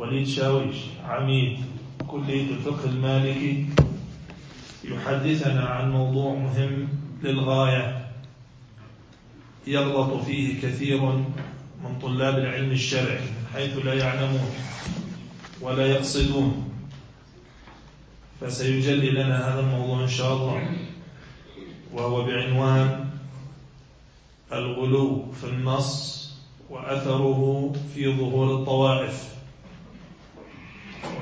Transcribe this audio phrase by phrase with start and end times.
[0.00, 1.58] وليد شاويش عميد
[2.08, 3.66] كلية الفقه المالكي
[4.84, 6.88] يحدثنا عن موضوع مهم
[7.22, 8.08] للغاية
[9.66, 11.02] يغلط فيه كثير
[11.84, 13.20] من طلاب العلم الشرعي
[13.52, 14.50] حيث لا يعلمون
[15.60, 16.72] ولا يقصدون.
[18.40, 20.76] فسيجلي لنا هذا الموضوع إن شاء الله
[21.92, 23.10] وهو بعنوان
[24.52, 26.20] الغلو في النص
[26.70, 29.29] وأثره في ظهور الطوائف.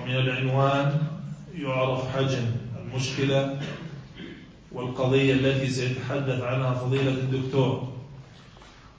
[0.09, 1.01] ومن العنوان
[1.55, 2.47] يعرف حجم
[2.83, 3.61] المشكلة
[4.73, 7.93] والقضية التي سيتحدث عنها فضيلة الدكتور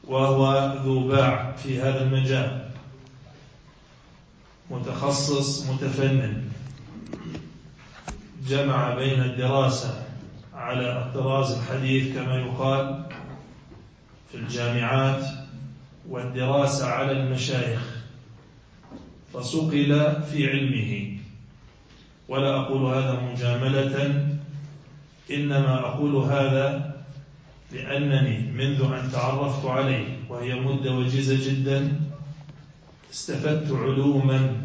[0.08, 2.70] وهو ذو باع في هذا المجال.
[4.72, 6.44] متخصص متفنن.
[8.48, 10.06] جمع بين الدراسة
[10.54, 13.06] على الطراز الحديث كما يقال
[14.32, 15.24] في الجامعات
[16.10, 17.82] والدراسة على المشايخ.
[19.34, 21.18] فصقل في علمه.
[22.30, 24.26] ولا أقول هذا مجاملة
[25.32, 26.96] إنما أقول هذا
[27.72, 32.02] لأنني منذ أن تعرفت عليه وهي مدة وجيزة جدا
[33.14, 34.56] استفدت علوما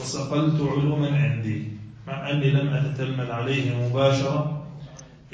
[0.00, 1.62] وصقلت علوما عندي
[2.06, 4.66] مع أني لم أتتلمذ عليه مباشرة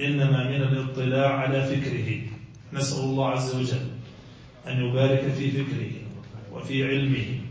[0.00, 2.20] إنما من الاطلاع على فكره.
[2.72, 3.86] نسأل الله عز وجل
[4.66, 5.90] أن يبارك في فكره
[6.52, 7.47] وفي علمه.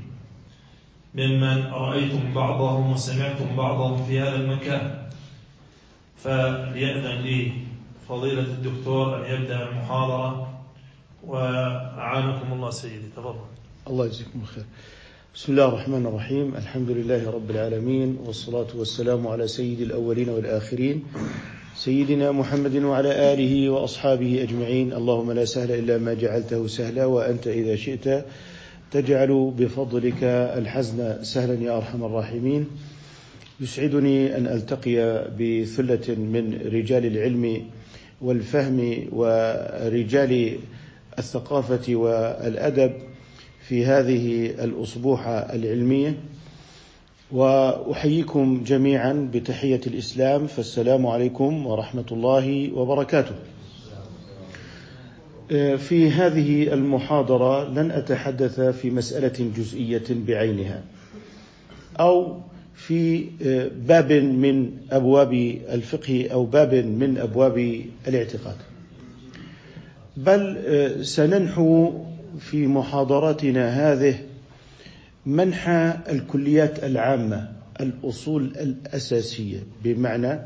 [1.16, 5.08] ممن رأيتم بعضهم وسمعتم بعضهم في هذا المكان.
[6.24, 7.52] فليأذن لي
[8.10, 10.54] فضيلة الدكتور أن يبدأ المحاضرة.
[11.28, 13.08] وأعانكم الله سيدي.
[13.18, 13.36] تفضل.
[13.90, 14.64] الله يجزيكم الخير.
[15.36, 16.56] بسم الله الرحمن الرحيم.
[16.56, 21.04] الحمد لله رب العالمين والصلاة والسلام على سيد الأولين والآخرين
[21.76, 24.94] سيدنا محمد وعلى آله وأصحابه أجمعين.
[24.94, 28.26] اللهم لا سهل إلا ما جعلته سهلا وأنت إذا شئت
[28.92, 30.24] تجعل بفضلك
[30.58, 32.68] الحزن سهلا يا أرحم الراحمين.
[33.60, 37.62] يسعدني أن ألتقي بثلة من رجال العلم
[38.22, 40.58] والفهم ورجال
[41.20, 42.94] الثقافة والأدب
[43.68, 46.18] في هذه الأسبوحة العلمية
[47.32, 53.36] وأحييكم جميعا بتحية الإسلام فالسلام عليكم ورحمة الله وبركاته.
[55.78, 60.84] في هذه المحاضرة لن أتحدث في مسألة جزئية بعينها
[62.00, 62.42] أو
[62.76, 63.26] في
[63.88, 65.34] باب من أبواب
[65.70, 68.56] الفقه أو باب من أبواب الاعتقاد.
[70.18, 70.58] بل
[71.06, 71.94] سننحو
[72.40, 74.20] في محاضراتنا هذه
[75.26, 79.60] منحى الكليات العامة الأصول الأساسية.
[79.84, 80.40] بمعنى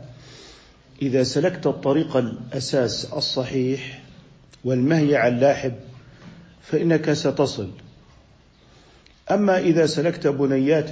[1.02, 4.01] إذا سلكت الطريق الأساس الصحيح
[4.66, 5.74] والمهيع اللاحب
[6.62, 7.70] فإنك ستصل.
[9.32, 10.90] أما إذا سلكت بنيات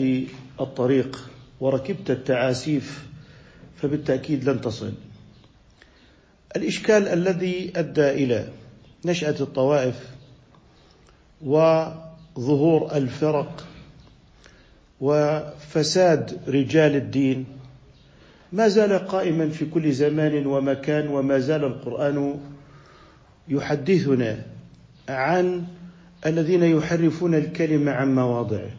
[0.60, 3.06] الطريق وركبت التعاسيف
[3.82, 4.94] فبالتأكيد لن تصل.
[6.56, 8.48] الإشكال الذي أدى إلى
[9.06, 9.96] نشأة الطوائف
[11.42, 13.66] وظهور الفرق
[15.02, 17.46] وفساد رجال الدين
[18.54, 22.40] ما زال قائما في كل زمان ومكان وما زال القرآن
[23.50, 24.46] يحدثنا
[25.10, 25.64] عن
[26.26, 28.72] الذين يحرفون الكلمة عن مواضعه.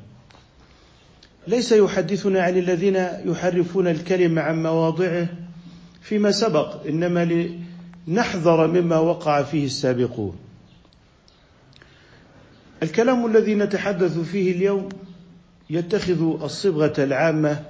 [1.46, 5.28] ليس يحدثنا عن الذين يحرفون الكلمة عن مواضعه
[6.02, 7.52] فيما سبق إنما
[8.06, 10.36] لنحذر مما وقع فيه السابقون.
[12.82, 14.88] الكلام الذي نتحدث فيه اليوم
[15.70, 17.64] يتخذ الصبغة العامة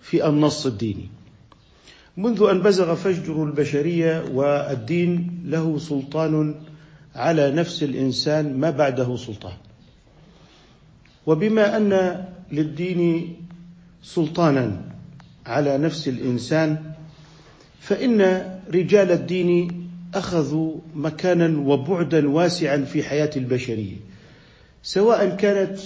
[0.00, 1.08] في النص الديني.
[2.16, 6.54] منذ أن بزغ فجر البشرية والدين له سلطان
[7.16, 9.56] على نفس الإنسان ما بعده سلطان.
[11.26, 13.34] وبما أن للدين
[14.02, 14.80] سلطانا
[15.46, 16.92] على نفس الإنسان
[17.80, 18.20] فإن
[18.74, 19.82] رجال الدين
[20.14, 23.96] أخذوا مكانا وبعدا واسعا في حياة البشرية
[24.82, 25.78] سواء كانت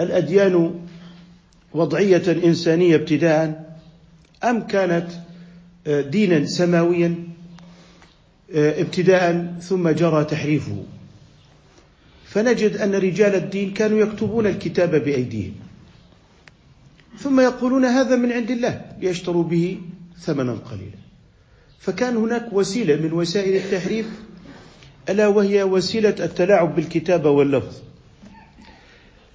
[0.00, 0.80] الأديان
[1.74, 3.76] وضعية إنسانية ابتداء
[4.44, 5.10] أم كانت
[5.86, 7.14] دينا سماويا
[8.54, 10.84] ابتداء ثم جرى تحريفه.
[12.24, 15.54] فنجد أن رجال الدين كانوا يكتبون الكتاب بأيديهم.
[17.18, 19.78] ثم يقولون هذا من عند الله ليشتروا به
[20.18, 21.00] ثمنا قليلا.
[21.78, 24.06] فكان هناك وسيلة من وسائل التحريف
[25.08, 27.76] ألا وهي وسيلة التلاعب بالكتابة واللفظ.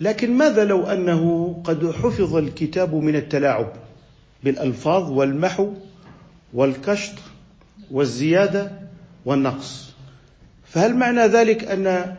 [0.02, 3.74] لكن ماذا لو أنه قد حفظ الكتاب من التلاعب
[4.44, 5.74] بالألفاظ والمحو
[6.56, 7.14] والكشط
[7.92, 8.72] والزيادة
[9.26, 9.94] والنقص.
[10.66, 12.16] فهل معنى ذلك أن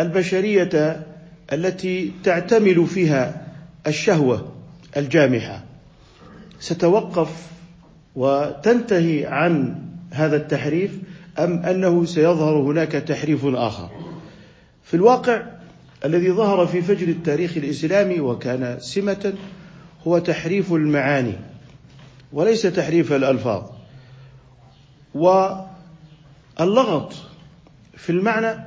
[0.00, 1.06] البشرية
[1.52, 3.46] التي تعتمل فيها
[3.86, 4.52] الشهوة
[4.96, 5.64] الجامحة
[6.60, 7.46] ستوقف
[8.16, 9.74] وتنتهي عن
[10.10, 10.90] هذا التحريف
[11.38, 13.90] أم أنه سيظهر هناك تحريف آخر؟
[14.84, 15.42] في الواقع
[16.04, 19.32] الذي ظهر في فجر التاريخ الإسلامي وكان سمة
[20.06, 21.34] هو تحريف المعاني.
[22.32, 23.62] وليس تحريف الألفاظ.
[25.14, 27.12] واللغط
[27.96, 28.60] في المعنى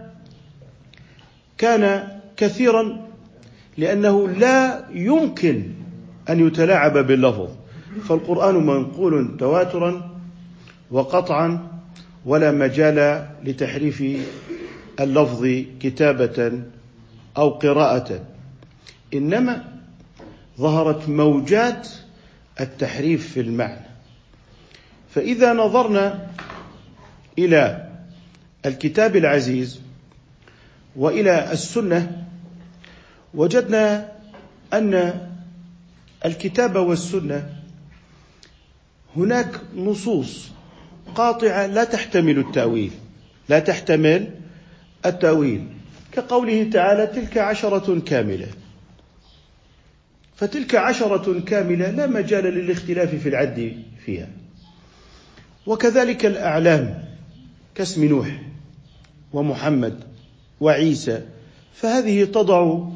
[1.57, 2.07] كان
[2.37, 3.07] كثيرا
[3.77, 5.71] لأنه لا يمكن
[6.29, 7.49] أن يتلاعب باللفظ.
[8.07, 10.09] فالقرآن منقول تواترا
[10.91, 11.67] وقطعا
[12.25, 14.03] ولا مجال لتحريف
[14.99, 15.47] اللفظ
[15.79, 16.63] كتابة
[17.37, 18.25] أو قراءة.
[19.13, 19.63] إنما
[20.57, 21.89] ظهرت موجات
[22.59, 23.85] التحريف في المعنى.
[25.15, 26.27] فإذا نظرنا
[27.39, 27.89] إلى
[28.65, 29.79] الكتاب العزيز
[30.95, 32.25] وإلى السنة
[33.33, 34.11] وجدنا
[34.73, 35.21] أن
[36.25, 37.49] الكتاب والسنة
[39.17, 40.51] هناك نصوص
[41.15, 42.91] قاطعة لا تحتمل التأويل
[43.49, 44.29] لا تحتمل
[45.05, 45.67] التأويل.
[46.11, 48.47] كقوله تعالى تلك عشرة كاملة.
[50.35, 54.29] فتلك عشرة كاملة لا مجال للاختلاف في العد فيها.
[55.67, 57.03] وكذلك الأعلام
[57.75, 58.41] كاسم نوح
[59.33, 60.03] ومحمد
[60.61, 61.21] وعيسى
[61.73, 62.87] فهذه تضع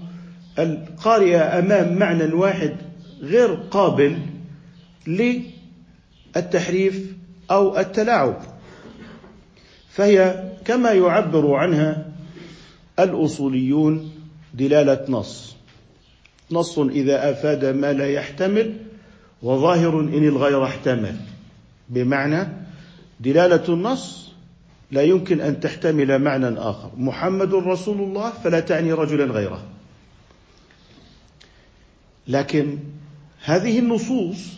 [0.59, 2.75] القارئ أمام معنى واحد
[3.21, 4.19] غير قابل
[6.35, 7.15] للتحريف
[7.51, 8.41] أو التلاعب
[9.89, 12.05] فهي كما يعبر عنها
[12.99, 14.11] الأصوليون
[14.53, 15.56] دلالة نص.
[16.51, 18.77] نص إذا أفاد ما لا يحتمل
[19.43, 21.15] وظاهر إن الغير احتمل.
[21.89, 22.47] بمعنى
[23.19, 24.31] دلالة النص
[24.91, 26.91] لا يمكن أن تحتمل معنى آخر.
[26.97, 29.63] محمد رسول الله فلا تعني رجلا غيره.
[32.27, 32.77] لكن
[33.43, 34.53] هذه النصوص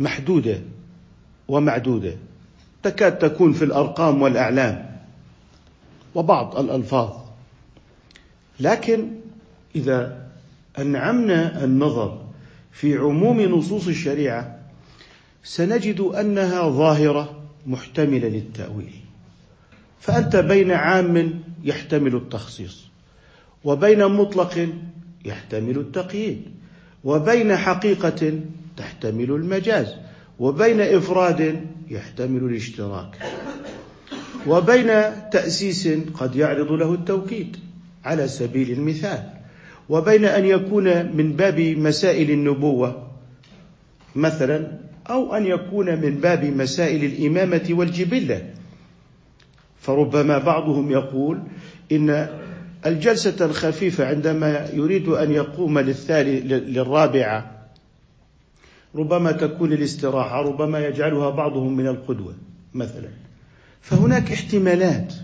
[0.00, 0.60] محدودة
[1.48, 2.16] ومعدودة.
[2.82, 5.00] تكاد تكون في الأرقام والأعلام
[6.14, 7.10] وبعض الألفاظ.
[8.60, 9.08] لكن
[9.76, 10.29] إذا
[10.78, 12.24] أنعمنا النظر
[12.72, 14.58] في عموم نصوص الشريعة
[15.44, 18.94] سنجد أنها ظاهرة محتملة للتأويل.
[20.00, 22.84] فأنت بين عام يحتمل التخصيص
[23.64, 24.68] وبين مطلق
[25.24, 26.42] يحتمل التقييد
[27.04, 28.40] وبين حقيقة
[28.76, 29.94] تحتمل المجاز
[30.38, 33.18] وبين إفراد يحتمل الاشتراك
[34.46, 34.86] وبين
[35.30, 37.56] تأسيس قد يعرض له التوكيد
[38.04, 39.39] على سبيل المثال.
[39.90, 43.06] وبين أن يكون من باب مسائل النبوة
[44.16, 44.78] مثلا
[45.10, 48.50] أو أن يكون من باب مسائل الإمامة والجبلة.
[49.80, 51.42] فربما بعضهم يقول
[51.92, 52.28] إن
[52.86, 57.66] الجلسة الخفيفة عندما يريد أن يقوم للثالث للرابعة
[58.94, 62.34] ربما تكون الاستراحة ربما يجعلها بعضهم من القدوة
[62.74, 63.08] مثلا.
[63.80, 65.14] فهناك احتمالات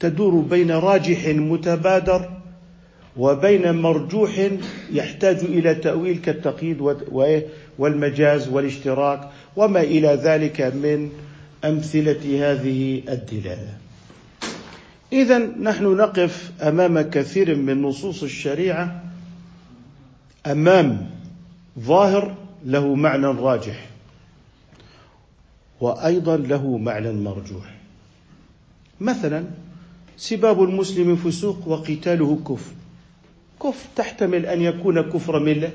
[0.00, 2.37] تدور بين راجح متبادر
[3.18, 4.50] وبين مرجوح
[4.92, 6.80] يحتاج إلى تأويل كالتقييد
[7.78, 9.20] والمجاز والاشتراك
[9.56, 11.10] وما إلى ذلك من
[11.64, 13.74] أمثلة هذه الدلالة.
[15.12, 19.02] اذا نحن نقف أمام كثير من نصوص الشريعة
[20.46, 21.10] أمام
[21.78, 22.34] ظاهر
[22.66, 23.88] له معنى راجح
[25.80, 27.74] وأيضا له معنى مرجوح.
[29.00, 29.44] مثلا
[30.16, 32.72] سباب المسلم فسوق وقتاله كفر.
[33.62, 35.70] كفر تحتمل أن يكون كفر مله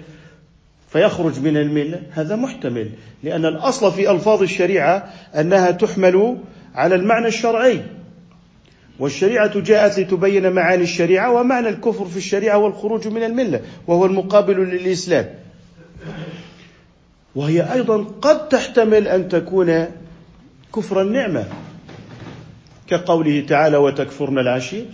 [0.90, 2.90] فيخرج من المله هذا محتمل
[3.24, 6.38] لأن الأصل في ألفاظ الشريعة أنها تحمل
[6.76, 7.82] على المعنى الشرعي
[9.00, 15.30] والشريعة جاءت لتبين معاني الشريعة ومعنى الكفر في الشريعة والخروج من الملة وهو المقابل للإسلام.
[17.36, 19.88] وهي أيضا قد تحتمل أن تكون
[20.76, 21.46] كفر النعمة
[22.88, 24.86] كقوله تعالى وتكفرن العشير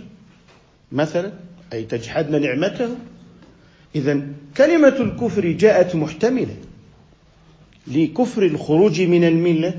[0.92, 1.32] مثلا.
[1.72, 2.88] أي تجحدن نعمته.
[3.94, 4.20] إذا
[4.56, 6.56] كلمة الكفر جاءت محتملة
[7.86, 9.74] لكفر الخروج من الملة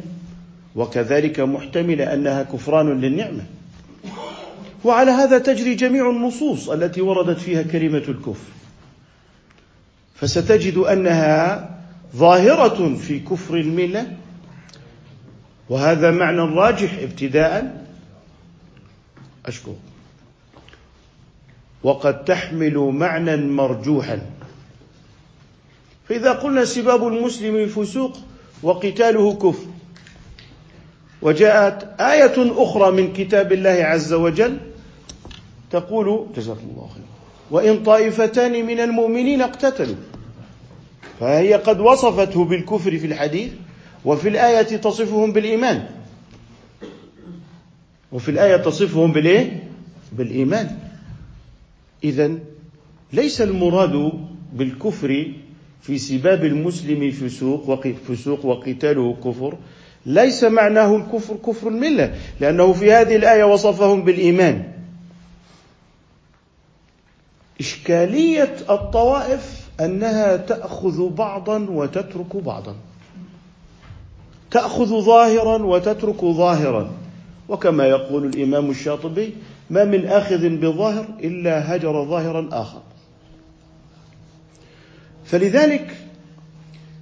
[0.76, 3.46] وكذلك محتملة أنها كفران للنعمة.
[4.84, 8.52] وعلى هذا تجري جميع النصوص التي وردت فيها كلمة الكفر.
[10.16, 11.70] فستجد أنها
[12.16, 14.18] ظاهرة في كفر الملة
[15.70, 17.86] وهذا معنى راجح ابتداء.
[19.46, 19.76] أشكر
[21.84, 24.22] وقد تحمل معنى مرجوحا.
[26.10, 28.18] فإذا قلنا سباب المسلم فسوق
[28.64, 29.66] وقتاله كفر
[31.22, 34.58] وجاءت آية أخرى من كتاب الله عز وجل
[35.72, 37.04] تقول جزاكم الله خير
[37.52, 39.96] وإن طائفتان من المؤمنين اقتتلوا
[41.20, 43.52] فهي قد وصفته بالكفر في الحديث
[44.06, 45.88] وفي الآية تصفهم بالإيمان.
[48.12, 49.64] وفي الآية تصفهم بالإيه؟
[50.12, 50.78] بالإيمان.
[52.04, 52.32] إذا
[53.14, 54.12] ليس المراد
[54.54, 55.32] بالكفر
[55.82, 59.58] في سباب المسلم فسوق فسوق وقتاله كفر
[60.06, 64.72] ليس معناه الكفر كفر الملة لأنه في هذه الآية وصفهم بالإيمان.
[67.60, 72.76] إشكالية الطوائف أنها تأخذ بعضا وتترك بعضا.
[74.52, 76.92] تأخذ ظاهرا وتترك ظاهرا.
[77.50, 79.34] وكما يقول الإمام الشاطبي
[79.72, 82.82] ما من آخذ بظاهر إلا هجر ظاهرا آخر.
[85.26, 85.98] فلذلك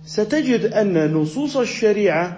[0.06, 2.38] ستجد أن نصوص الشريعة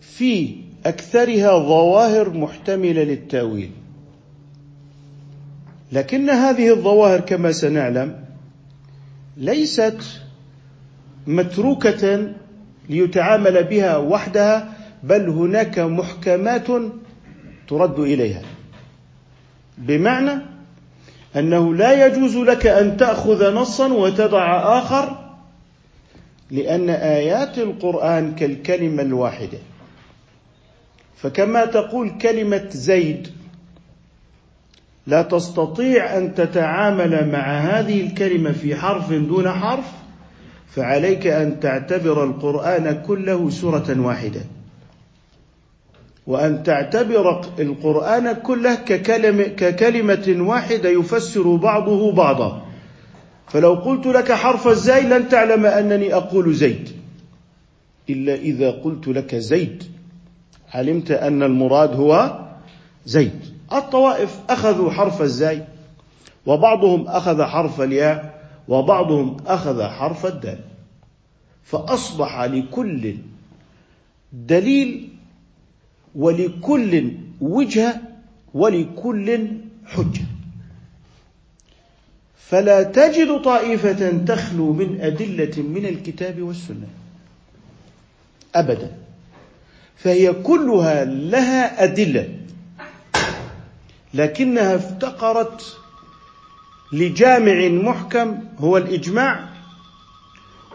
[0.00, 3.70] في أكثرها ظواهر محتملة للتأويل.
[5.92, 8.24] لكن هذه الظواهر كما سنعلم
[9.36, 9.98] ليست
[11.26, 12.32] متروكة
[12.88, 14.72] ليتعامل بها وحدها
[15.02, 16.66] بل هناك محكمات
[17.68, 18.42] ترد إليها.
[19.78, 20.42] بمعنى
[21.36, 25.18] أنه لا يجوز لك أن تأخذ نصا وتضع آخر
[26.50, 29.58] لأن آيات القرآن كالكلمة الواحدة.
[31.16, 33.28] فكما تقول كلمة زيد
[35.06, 39.84] لا تستطيع أن تتعامل مع هذه الكلمة في حرف دون حرف
[40.68, 44.40] فعليك أن تعتبر القرآن كله سورة واحدة.
[46.28, 52.62] وأن تعتبر القرآن كله ككلمة, ككلمة واحدة يفسر بعضه بعضا.
[53.46, 56.88] فلو قلت لك حرف الزاي لن تعلم أنني أقول زيد.
[58.10, 59.84] إلا إذا قلت لك زيد.
[60.74, 62.38] علمت أن المراد هو
[63.06, 63.40] زيد.
[63.72, 65.64] الطوائف أخذوا حرف الزاي
[66.46, 70.58] وبعضهم أخذ حرف الياء وبعضهم أخذ حرف الدال.
[71.64, 73.14] فأصبح لكل
[74.32, 75.17] دليل
[76.14, 78.00] ولكل وجهه
[78.54, 79.48] ولكل
[79.86, 80.24] حجة.
[82.48, 86.86] فلا تجد طائفة تخلو من أدلة من الكتاب والسنة.
[88.54, 88.92] ابدا.
[89.96, 92.28] فهي كلها لها أدلة.
[94.14, 95.76] لكنها افتقرت
[96.92, 99.48] لجامع محكم هو الإجماع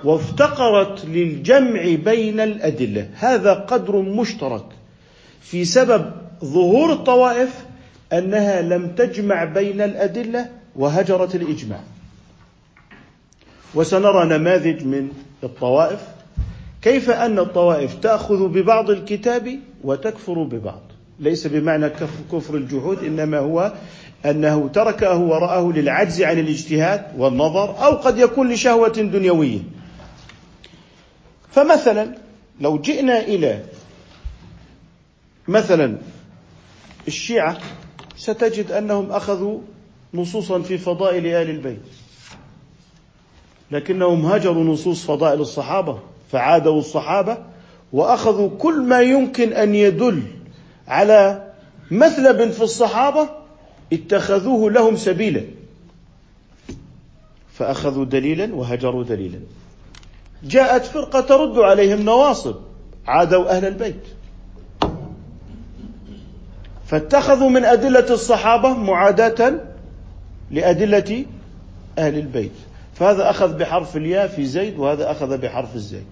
[0.03, 3.09] وافتقرت للجمع بين الأدلة.
[3.15, 4.65] هذا قدر مشترك.
[5.43, 6.12] في سبب
[6.43, 7.65] ظهور الطوائف
[8.13, 11.79] أنها لم تجمع بين الأدلة وهجرت الإجماع.
[13.75, 15.09] وسنرى نماذج من
[15.43, 16.00] الطوائف.
[16.81, 20.81] كيف أن الطوائف تأخذ ببعض الكتاب وتكفر ببعض؟
[21.19, 21.89] ليس بمعنى
[22.31, 23.73] كفر الجحود إنما هو
[24.25, 29.59] أنه تركه وراءه للعجز عن الاجتهاد والنظر أو قد يكون لشهوة دنيوية.
[31.51, 32.15] فمثلا
[32.62, 33.63] لو جئنا إلى
[35.47, 35.97] مثلا
[37.07, 37.57] الشيعة
[38.15, 39.59] ستجد أنهم أخذوا
[40.13, 41.81] نصوصا في فضائل آل البيت
[43.71, 46.00] لكنهم هجروا نصوص فضائل الصحابة
[46.31, 47.38] فعادوا الصحابة
[47.93, 50.23] وأخذوا كل ما يمكن أن يدل
[50.88, 51.51] على
[51.91, 53.29] مثلب في الصحابة
[53.93, 55.43] اتخذوه لهم سبيلا.
[57.53, 59.39] فأخذوا دليلا وهجروا دليلا.
[60.43, 62.55] جاءت فرقة ترد عليهم نواصب
[63.07, 64.03] عادوا أهل البيت.
[66.93, 69.53] فاتخذوا من أدلة الصحابة معاداة
[70.51, 71.25] لأدلة
[71.97, 72.51] أهل البيت.
[72.93, 76.05] فهذا أخذ بحرف الياء في زيد وهذا أخذ بحرف الزيد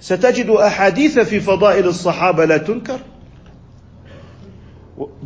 [0.00, 2.98] ستجد أحاديث في فضائل الصحابة لا تنكر.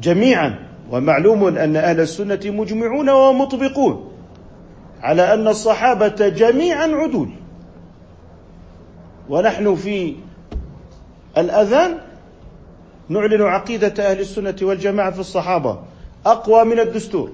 [0.00, 0.58] جميعا
[0.90, 4.12] ومعلوم أن أهل السنة مجمعون ومطبقون
[5.02, 7.28] على أن الصحابة جميعا عدول.
[9.28, 10.14] ونحن في
[11.38, 11.98] الأذان
[13.08, 15.82] نعلن عقيدة أهل السنة والجماعة في الصحابة.
[16.26, 17.32] أقوى من الدستور.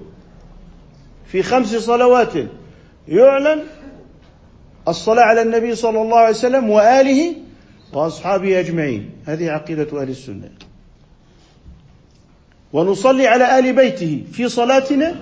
[1.25, 2.33] في خمس صلوات
[3.07, 3.63] يعلن
[4.87, 7.35] الصلاة على النبي صلى الله عليه وسلم وآله
[7.93, 9.09] وأصحابه أجمعين.
[9.25, 10.49] هذه عقيدة أهل السنة.
[12.73, 15.15] ونصلي على آل بيته في صلاتنا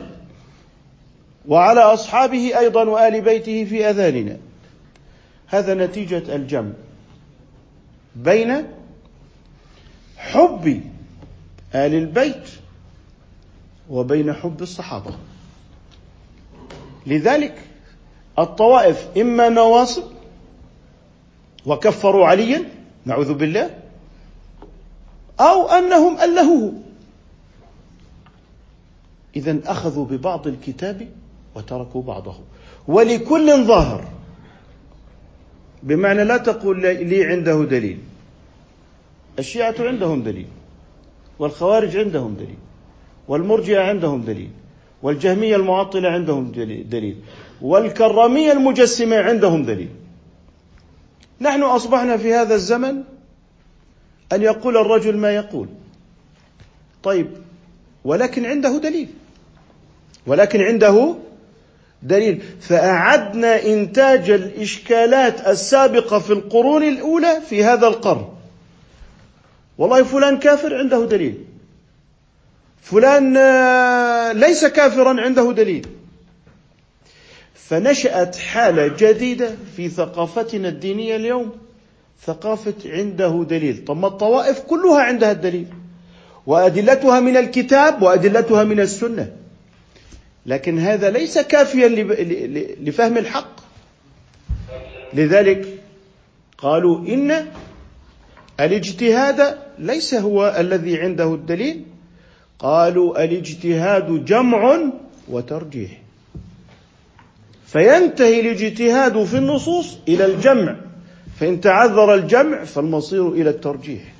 [1.47, 4.37] وعلى أصحابه أيضا وآل بيته في أذاننا.
[5.47, 6.71] هذا نتيجة الجمع
[8.15, 8.63] بين
[10.23, 10.81] حب
[11.75, 12.49] آل البيت
[13.89, 15.11] وبين حب الصحابة.
[17.07, 17.61] لذلك
[18.39, 20.03] الطوائف إما نواصب
[21.65, 22.63] وكفروا عليا
[23.05, 23.69] نعوذ بالله
[25.39, 26.73] أو أنهم ألهوه.
[29.35, 31.07] إذا أخذوا ببعض الكتاب
[31.55, 32.35] وتركوا بعضه.
[32.87, 34.05] ولكل ظاهر
[35.83, 37.99] بمعنى لا تقول لي عنده دليل.
[39.39, 40.47] الشيعة عندهم دليل
[41.39, 42.57] والخوارج عندهم دليل
[43.27, 44.49] والمرجئة عندهم دليل
[45.03, 46.51] والجهمية المعطلة عندهم
[46.89, 47.17] دليل
[47.61, 49.89] والكرامية المجسمة عندهم دليل.
[51.41, 53.03] نحن أصبحنا في هذا الزمن
[54.33, 55.67] أن يقول الرجل ما يقول.
[57.03, 57.27] طيب
[58.05, 59.07] ولكن عنده دليل
[60.27, 61.15] ولكن عنده
[62.03, 62.41] دليل.
[62.61, 68.32] فأعدنا إنتاج الإشكالات السابقة في القرون الأولى في هذا القرن.
[69.77, 71.37] والله فلان كافر عنده دليل.
[72.81, 75.87] فلان آه، ليس كافرا عنده دليل.
[77.55, 81.51] فنشأت حالة جديدة في ثقافتنا الدينية اليوم.
[82.25, 83.85] ثقافة عنده دليل.
[83.85, 85.67] طب ما الطوائف كلها عندها الدليل.
[86.45, 89.31] وأدلتها من الكتاب وأدلتها من السنة.
[90.45, 91.87] لكن هذا ليس كافيا
[92.79, 93.55] لفهم الحق.
[95.13, 95.67] لذلك
[96.57, 97.47] قالوا إن
[98.65, 101.85] الاجتهاد ليس هو الذي عنده الدليل.
[102.59, 104.79] قالوا الاجتهاد جمع
[105.27, 106.01] وترجيح.
[107.65, 110.75] فينتهي الاجتهاد في النصوص إلى الجمع.
[111.39, 114.13] فإن تعذر الجمع فالمصير إلى الترجيح.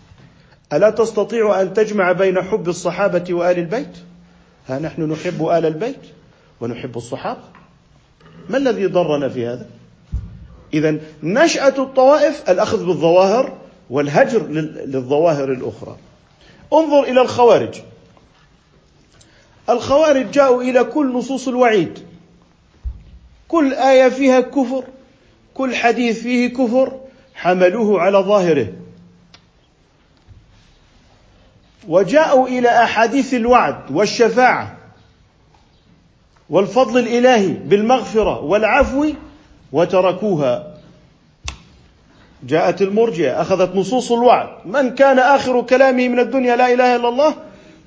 [0.73, 3.97] ألا تستطيع أن تجمع بين حب الصحابة وآل البيت؟
[4.67, 5.99] ها نحن نحب آل البيت
[6.61, 7.43] ونحب الصحابة.
[8.49, 9.65] ما الذي ضرنا في هذا؟
[10.73, 13.57] اذا نشأة الطوائف الأخذ بالظواهر
[13.93, 14.47] والهجر
[14.85, 15.97] للظواهر الأخرى.
[16.73, 17.81] انظر إلى الخوارج.
[19.69, 21.99] الخوارج جاءوا إلى كل نصوص الوعيد.
[23.47, 24.83] كل آية فيها كفر
[25.53, 26.99] كل حديث فيه كفر
[27.35, 28.67] حملوه على ظاهره.
[31.87, 34.77] وجاءوا إلى أحاديث الوعد والشفاعة
[36.49, 39.09] والفضل الإلهي بالمغفرة والعفو
[39.71, 40.72] وتركوها.
[42.47, 44.47] جاءت المرجئة أخذت نصوص الوعد.
[44.65, 47.33] من كان آخر كلامه من الدنيا لا إله إلا الله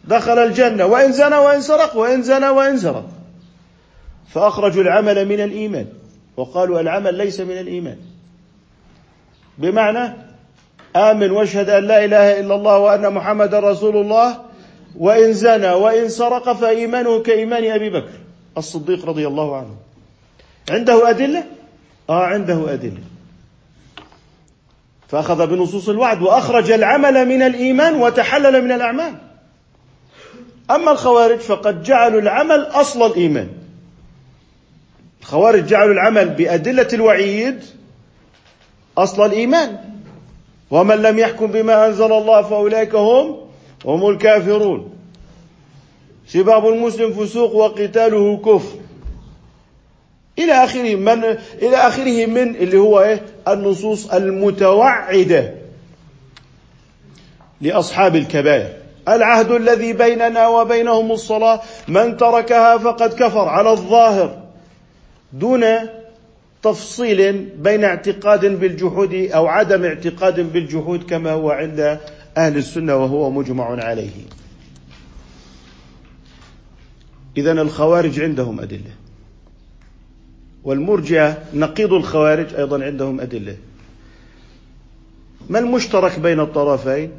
[0.04, 0.86] دخل الجنة.
[0.86, 3.04] وإن زنى وإن سرق وإن زنى وإن سرق
[4.28, 5.86] فأخرجوا العمل من الإيمان.
[6.36, 7.96] وقالوا العمل ليس من الإيمان.
[9.58, 10.14] بمعنى
[10.96, 14.36] آمن واشهد أن لا إله إلا الله وأن محمد رسول الله.
[14.98, 18.12] وإن زنى وإن سرق فإيمانه كإيمان أبي بكر
[18.58, 19.76] الصديق رضي الله عنه.
[20.70, 21.44] عنده أدلة؟
[22.10, 23.15] آه عنده أدلة.
[25.08, 29.14] فأخذ بنصوص الوعد وأخرج العمل من الإيمان وتحلل من الأعمال.
[30.70, 33.48] أما الخوارج فقد جعلوا العمل أصل الإيمان.
[35.20, 37.64] الخوارج جعلوا العمل بأدلة الوعيد
[38.98, 39.78] أصل الإيمان.
[40.70, 43.36] ومن لم يحكم بما أنزل الله فأولئك هم
[43.84, 44.92] هم الكافرون.
[46.26, 48.78] سباب المسلم فسوق وقتاله كفر.
[50.38, 51.24] إلى آخره من
[51.62, 55.54] إلى آخره من اللي هو إيه؟ النصوص المتوعدة
[57.60, 58.72] لأصحاب الكبائر.
[59.08, 64.42] العهد الذي بيننا وبينهم الصلاة من تركها فقد كفر على الظاهر.
[65.32, 65.64] دون
[66.62, 72.00] تفصيل بين اعتقاد بالجحود أو عدم اعتقاد بالجحود كما هو عند
[72.36, 74.10] أهل السنة وهو مجمع عليه.
[77.36, 79.05] إذا الخوارج عندهم أدلة.
[80.66, 83.56] والمرجئة نقيض الخوارج أيضا عندهم أدلة.
[85.48, 87.10] ما المشترك بين الطرفين؟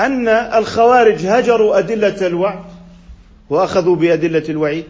[0.00, 2.64] أن الخوارج هجروا أدلة الوعد
[3.50, 4.84] وأخذوا بأدلة الوعيد.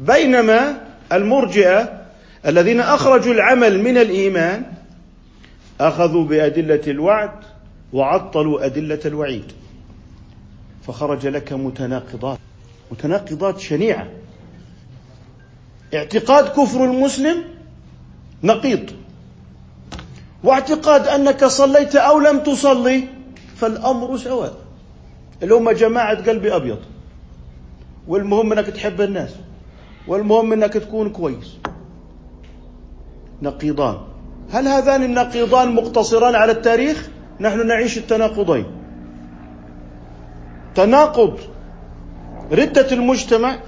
[0.00, 0.80] بينما
[1.12, 2.02] المرجئة
[2.46, 4.64] الذين أخرجوا العمل من الإيمان
[5.80, 7.32] أخذوا بأدلة الوعد
[7.92, 9.52] وعطلوا أدلة الوعيد.
[10.86, 12.38] فخرج لك متناقضات.
[12.92, 14.21] متناقضات شنيعة.
[15.94, 17.44] اعتقاد كفر المسلم
[18.42, 18.90] نقيض.
[20.44, 23.04] واعتقاد أنك صليت أو لم تصلي
[23.56, 24.54] فالأمر سواء.
[25.42, 26.78] اللي هم جماعة قلبي أبيض.
[28.08, 29.30] والمهم أنك تحب الناس.
[30.08, 31.56] والمهم أنك تكون كويس.
[33.42, 33.98] نقيضان.
[34.50, 37.08] هل هذان النقيضان مقتصران على التاريخ؟
[37.40, 38.66] نحن نعيش التناقضين.
[40.74, 41.38] تناقض.
[42.52, 43.58] ردة المجتمع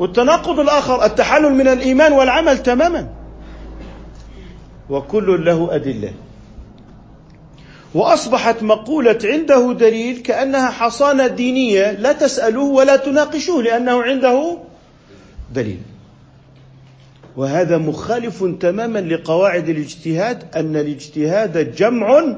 [0.00, 3.08] والتناقض الآخر التحلل من الإيمان والعمل تماما.
[4.90, 6.12] وكل له أدلة.
[7.94, 14.58] وأصبحت مقولة عنده دليل كأنها حصانة دينية لا تسألوه ولا تناقشوه لأنه عنده
[15.54, 15.80] دليل.
[17.36, 22.36] وهذا مخالف تماما لقواعد الاجتهاد أن الاجتهاد جمع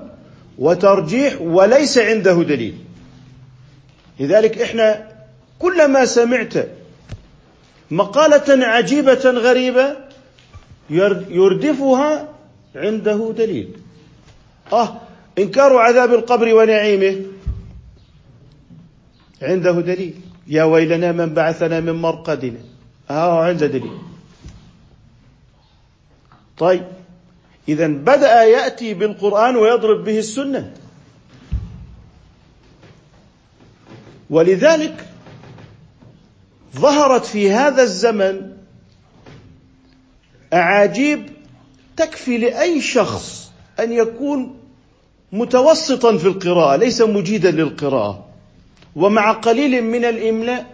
[0.58, 2.74] وترجيح وليس عنده دليل.
[4.20, 5.08] لذلك إحنا
[5.58, 6.52] كلما سمعت
[7.92, 9.96] مقالة عجيبة غريبة
[11.30, 12.28] يردفها
[12.76, 13.68] عنده دليل.
[14.72, 15.00] آه
[15.38, 17.16] إنكار عذاب القبر ونعيمه.
[19.42, 20.14] عنده دليل.
[20.46, 22.58] يا ويلنا من بعثنا من مرقدنا.
[23.10, 23.98] آه عنده دليل.
[26.58, 26.86] طيب
[27.68, 30.72] إذا بدأ يأتي بالقرآن ويضرب به السنة.
[34.30, 35.08] ولذلك
[36.76, 38.52] ظهرت في هذا الزمن
[40.52, 41.30] أعاجيب
[41.96, 44.58] تكفي لأي شخص أن يكون
[45.32, 48.26] متوسطا في القراءة ليس مجيدا للقراءة.
[48.96, 50.66] ومع قليل من الإملاء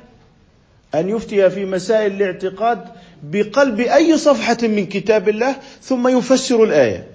[0.94, 2.84] أن يفتي في مسائل الاعتقاد
[3.22, 7.06] بقلب أي صفحة من كتاب الله ثم يفسر الآية.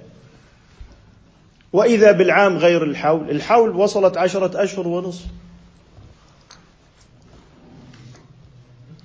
[1.74, 5.26] وإذا بالعام غير الحول الحول وصلت عشرة أشهر ونصف.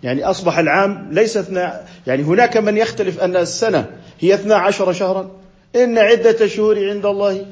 [0.02, 1.70] يعني أصبح العام ليس اثنى
[2.06, 5.30] يعني هناك من يختلف أن السنة هي اثنا عشر شهرا.
[5.76, 7.46] إن عدة شهور عند الله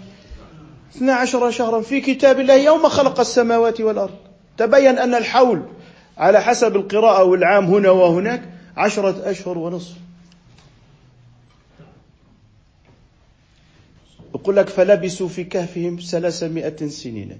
[0.96, 4.14] اثنا عشر شهرا في كتاب الله يوم خلق السماوات والأرض.
[4.58, 5.62] تبين أن الحول
[6.18, 8.42] على حسب القراءة والعام هنا وهناك
[8.76, 9.94] عشرة أشهر ونصف.
[14.34, 17.38] يقول لك فلبسوا في كهفهم ثلاثمائة سنين.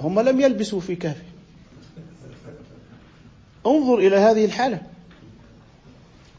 [0.00, 1.29] هم لم يلبسوا في كهفهم.
[3.66, 4.80] انظر إلى هذه الحالة.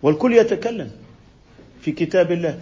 [0.03, 0.91] والكل يتكلم
[1.81, 2.59] في كتاب الله.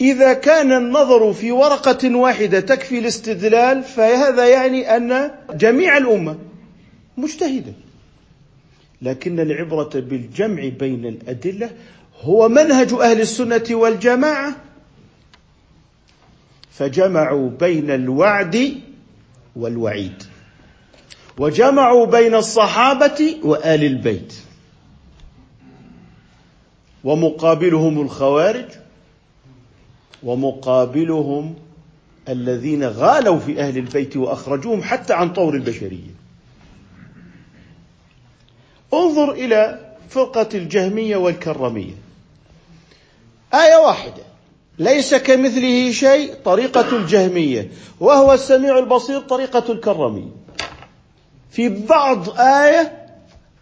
[0.00, 6.38] إذا كان النظر في ورقة واحدة تكفي الاستدلال فهذا يعني أن جميع الأمة
[7.16, 7.72] مجتهدة.
[9.02, 11.70] لكن العبرة بالجمع بين الأدلة
[12.20, 14.56] هو منهج أهل السنة والجماعة.
[16.70, 18.80] فجمعوا بين الوعد
[19.56, 20.22] والوعيد.
[21.38, 24.34] وجمعوا بين الصحابة وآل البيت.
[27.04, 28.66] ومقابلهم الخوارج
[30.22, 31.54] ومقابلهم
[32.28, 36.14] الذين غالوا في أهل البيت وأخرجوهم حتى عن طور البشرية.
[38.94, 41.94] انظر إلى فرقة الجهمية والكرمية
[43.54, 44.22] آية واحدة.
[44.78, 47.70] ليس كمثله شيء طريقة الجهمية
[48.00, 50.43] وهو السميع البصير طريقة الكرمية
[51.54, 53.06] في بعض آية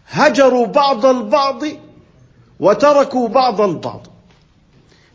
[0.07, 1.63] هجروا بعض البعض
[2.59, 4.07] وتركوا بعض البعض.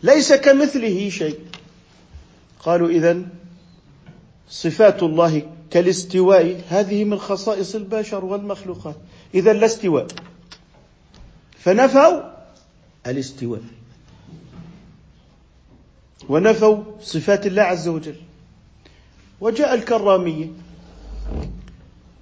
[0.02, 1.38] ليس كمثله شيء.
[2.60, 3.22] قالوا إذا
[4.48, 8.96] صفات الله كالاستواء هذه من خصائص البشر والمخلوقات.
[9.34, 10.06] إذا لا استواء.
[11.58, 12.20] فنفوا
[13.06, 13.62] الاستواء.
[16.28, 18.16] ونفوا صفات الله عز وجل.
[19.40, 20.46] وجاء الكرامية.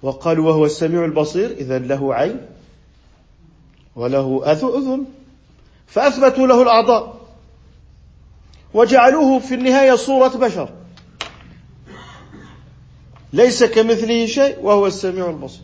[0.06, 2.40] وقالوا وهو السميع البصير إذا له عين
[3.96, 5.04] وله أذن.
[5.86, 7.16] فأثبتوا له الأعضاء.
[8.74, 10.68] وجعلوه في النهاية صورة بشر.
[13.32, 15.62] ليس كمثله شيء وهو السميع البصير.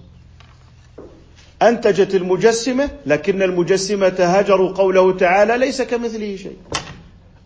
[1.63, 6.57] أنتجت المجسمة لكن المجسمة هجروا قوله تعالى ليس كمثله شيء.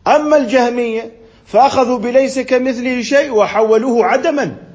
[0.07, 1.13] أما الجهمية
[1.47, 4.66] فأخذوا بليس كمثله شيء وحولوه عدما.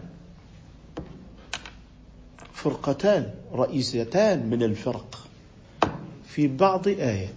[2.64, 5.28] فرقتان رئيستان من الفرق
[6.28, 7.34] في بعض آية.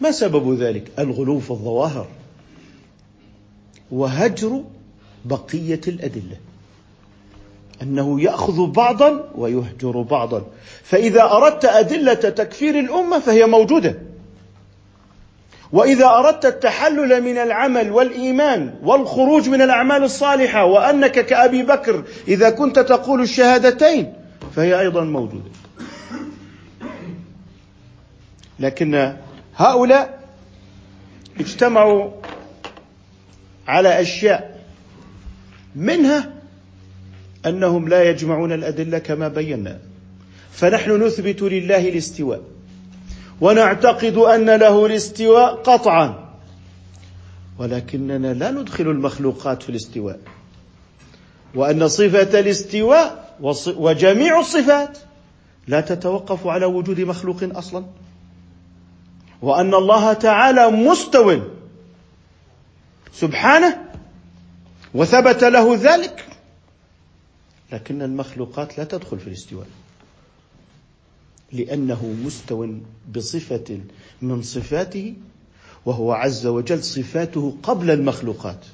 [0.00, 2.08] ما سبب ذلك؟ الغلو في الظواهر
[3.90, 4.64] وهجر
[5.24, 6.36] بقية الأدلة.
[7.82, 10.46] أنه يأخذ بعضا ويهجر بعضا.
[10.82, 13.98] فإذا أردت أدلة تكفير الأمة فهي موجودة.
[15.72, 22.78] وإذا أردت التحلل من العمل والإيمان والخروج من الأعمال الصالحة وأنك كأبي بكر إذا كنت
[22.78, 24.12] تقول الشهادتين
[24.56, 25.50] فهي أيضا موجودة.
[28.60, 29.16] لكن
[29.56, 30.20] هؤلاء
[31.40, 32.10] اجتمعوا
[33.68, 34.60] على أشياء
[35.76, 36.32] منها
[37.46, 39.78] أنهم لا يجمعون الأدلة كما بينا.
[40.52, 42.40] فنحن نثبت لله الاستواء.
[43.40, 46.26] ونعتقد أن له الاستواء قطعا.
[47.58, 50.20] ولكننا لا ندخل المخلوقات في الاستواء.
[51.54, 54.98] وأن صفة الاستواء وجميع الصفات
[55.68, 57.84] لا تتوقف على وجود مخلوق أصلا.
[59.42, 61.40] وأن الله تعالى مستو
[63.12, 63.78] سبحانه
[64.94, 66.26] وثبت له ذلك.
[67.72, 69.66] لكن المخلوقات لا تدخل في الاستواء.
[71.52, 72.66] لأنه مستو
[73.14, 73.80] بصفة
[74.22, 75.14] من صفاته
[75.86, 78.64] وهو عز وجل صفاته قبل المخلوقات.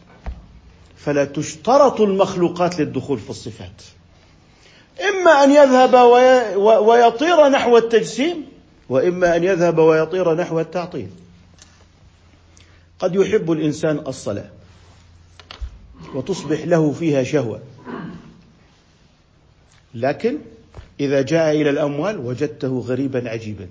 [0.97, 3.83] فلا تشترط المخلوقات للدخول في الصفات.
[5.01, 5.95] إما أن يذهب
[6.59, 8.47] ويطير نحو التجسيم
[8.89, 11.09] وإما أن يذهب ويطير نحو التعطيل.
[12.99, 14.51] قد يحب الإنسان الصلاة
[16.15, 17.61] وتصبح له فيها شهوة.
[19.95, 20.39] لكن
[21.03, 23.69] إذا جاء إلى الأموال وجدته غريبا عجيبا.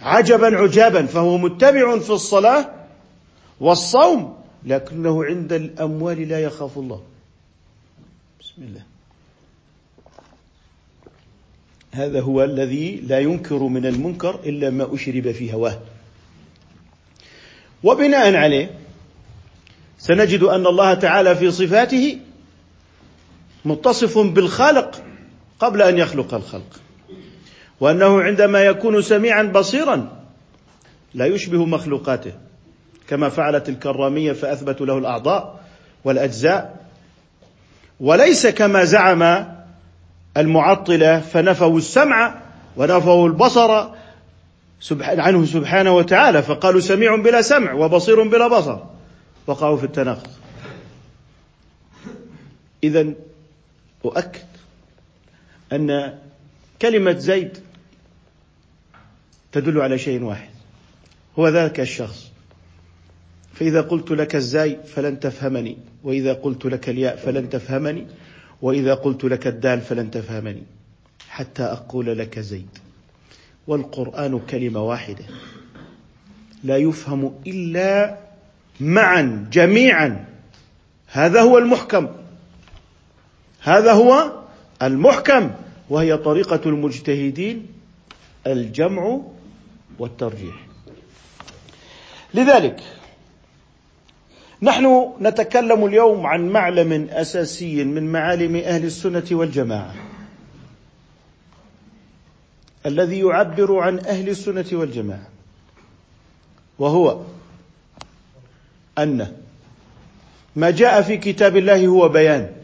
[0.00, 2.70] عجبا عجابا فهو متبع في الصلاة
[3.60, 7.02] والصوم لكنه عند الأموال لا يخاف الله.
[8.40, 8.82] بسم الله.
[11.92, 15.80] هذا هو الذي لا ينكر من المنكر إلا ما أشرب في هواه.
[17.84, 18.70] وبناء عليه
[19.98, 22.18] سنجد أن الله تعالى في صفاته
[23.64, 25.02] متصف بالخالق
[25.60, 26.80] قبل أن يخلق الخلق.
[27.80, 30.08] وأنه عندما يكون سميعا بصيرا
[31.14, 32.32] لا يشبه مخلوقاته
[33.08, 35.64] كما فعلت الكرامية فأثبتوا له الأعضاء
[36.04, 36.86] والأجزاء.
[38.00, 39.46] وليس كما زعم
[40.36, 42.34] المعطلة فنفوا السمع
[42.76, 43.88] ونفوا البصر
[45.00, 48.78] عنه سبحانه وتعالى فقالوا سميع بلا سمع وبصير بلا بصر.
[49.46, 50.30] وقعوا في التناقض.
[52.84, 53.12] إذا
[54.04, 54.55] أؤكد
[55.72, 56.18] أن
[56.82, 57.58] كلمة زيد
[59.52, 60.48] تدل على شيء واحد
[61.38, 62.30] هو ذاك الشخص.
[63.54, 68.06] فإذا قلت لك الزاي فلن تفهمني وإذا قلت لك الياء فلن تفهمني
[68.62, 70.62] وإذا قلت لك الدال فلن تفهمني
[71.28, 72.78] حتى أقول لك زيد.
[73.66, 75.24] والقرآن كلمة واحدة.
[76.64, 78.18] لا يفهم إلا
[78.80, 80.24] معا جميعا.
[81.06, 82.08] هذا هو المحكم.
[83.60, 84.42] هذا هو
[84.82, 85.50] المحكم
[85.90, 87.66] وهي طريقة المجتهدين
[88.46, 89.20] الجمع
[89.98, 90.54] والترجيح.
[92.34, 92.80] لذلك
[94.62, 99.94] نحن نتكلم اليوم عن معلم أساسي من معالم أهل السنة والجماعة
[102.86, 105.28] الذي يعبر عن أهل السنة والجماعة
[106.78, 107.20] وهو
[108.98, 109.32] أن
[110.56, 112.55] ما جاء في كتاب الله هو بيان.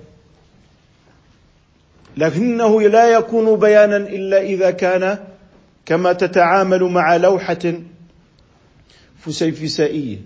[2.16, 5.18] لكنه لا يكون بيانا إلا إذا كان
[5.86, 7.74] كما تتعامل مع لوحة
[9.18, 10.18] فسيفسائية.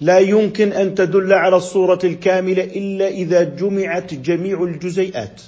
[0.00, 5.42] لا يمكن أن تدل على الصورة الكاملة إلا إذا جمعت جميع الجزيئات.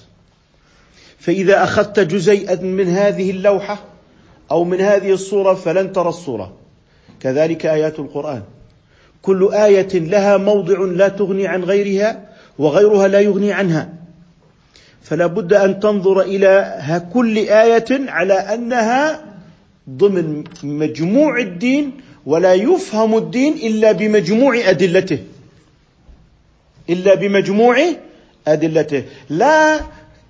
[1.19, 3.85] فإذا أخذت جزيئا من هذه اللوحة
[4.51, 6.57] أو من هذه الصورة فلن ترى الصورة.
[7.21, 8.43] كذلك آيات القرآن.
[9.23, 12.29] كل آية لها موضع لا تغني عن غيرها
[12.59, 14.02] وغيرها لا يغني عنها.
[15.03, 19.25] فلا بد أن تنظر إلى كل آية على أنها
[19.91, 21.93] ضمن مجموع الدين
[22.27, 25.19] ولا يفهم الدين إلا بمجموع أدلته.
[26.91, 27.77] إلا بمجموع
[28.49, 29.05] أدلته.
[29.31, 29.81] لا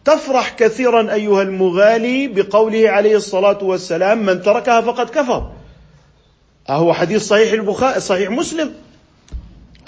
[0.05, 5.51] تفرح كثيرا أيها المغالي بقوله عليه الصلاة والسلام من تركها فقد كفر.
[6.71, 8.71] أهو حديث صحيح البخاري صحيح مسلم.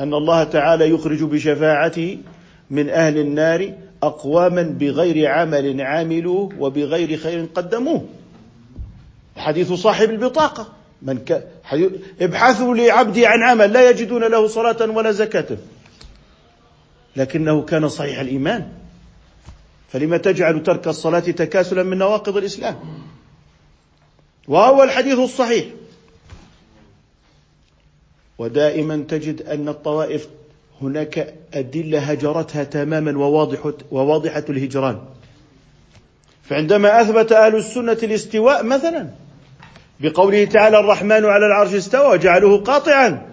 [0.01, 2.19] أن الله تعالى يخرج بشفاعته
[2.71, 3.73] من أهل النار
[4.07, 8.07] أقواما بغير عمل عاملوه وبغير خير قدموه.
[9.37, 10.73] حديث صاحب البطاقة.
[11.03, 11.49] من ك...
[12.21, 15.57] ابحثوا لعبدي عن عمل لا يجدون له صلاة ولا زكاة.
[17.17, 18.69] لكنه كان صحيح الإيمان.
[19.89, 22.77] فلما تجعل ترك الصلاة تكاسلا من نواقض الإسلام.
[24.49, 25.65] وهو الحديث الصحيح.
[28.39, 30.29] ودائما تجد أن الطوائف
[30.83, 34.99] هناك أدلة هجرتها تماما وواضحة, وواضحة الهجران.
[36.43, 39.09] فعندما أثبت أهل السنة الاستواء مثلا
[40.01, 43.27] بقوله تعالى الرحمن على العرش استوى وجعله قاطعا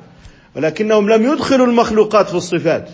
[0.56, 2.90] ولكنهم لم يدخلوا المخلوقات في الصفات.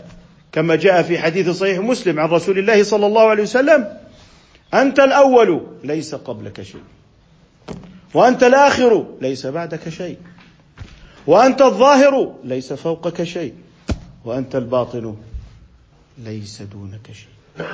[0.51, 3.97] كما جاء في حديث صحيح مسلم عن رسول الله صلى الله عليه وسلم
[4.73, 6.81] أنت الأول ليس قبلك شيء.
[8.13, 10.17] وأنت الآخر ليس بعدك شيء.
[11.27, 13.53] وأنت الظاهر ليس فوقك شيء.
[14.27, 15.15] وأنت الباطن.
[16.17, 17.65] ليس دونك شيء.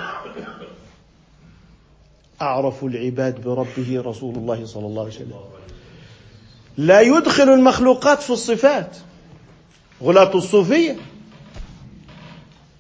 [2.42, 5.40] أعرف العباد بربه رسول الله صلى الله عليه وسلم.
[6.78, 8.98] لا يدخل المخلوقات في الصفات.
[10.04, 10.96] غلاة الصوفية.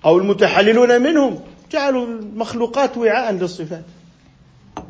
[0.05, 1.39] أو المتحللون منهم.
[1.71, 3.85] جعلوا المخلوقات وعاء للصفات.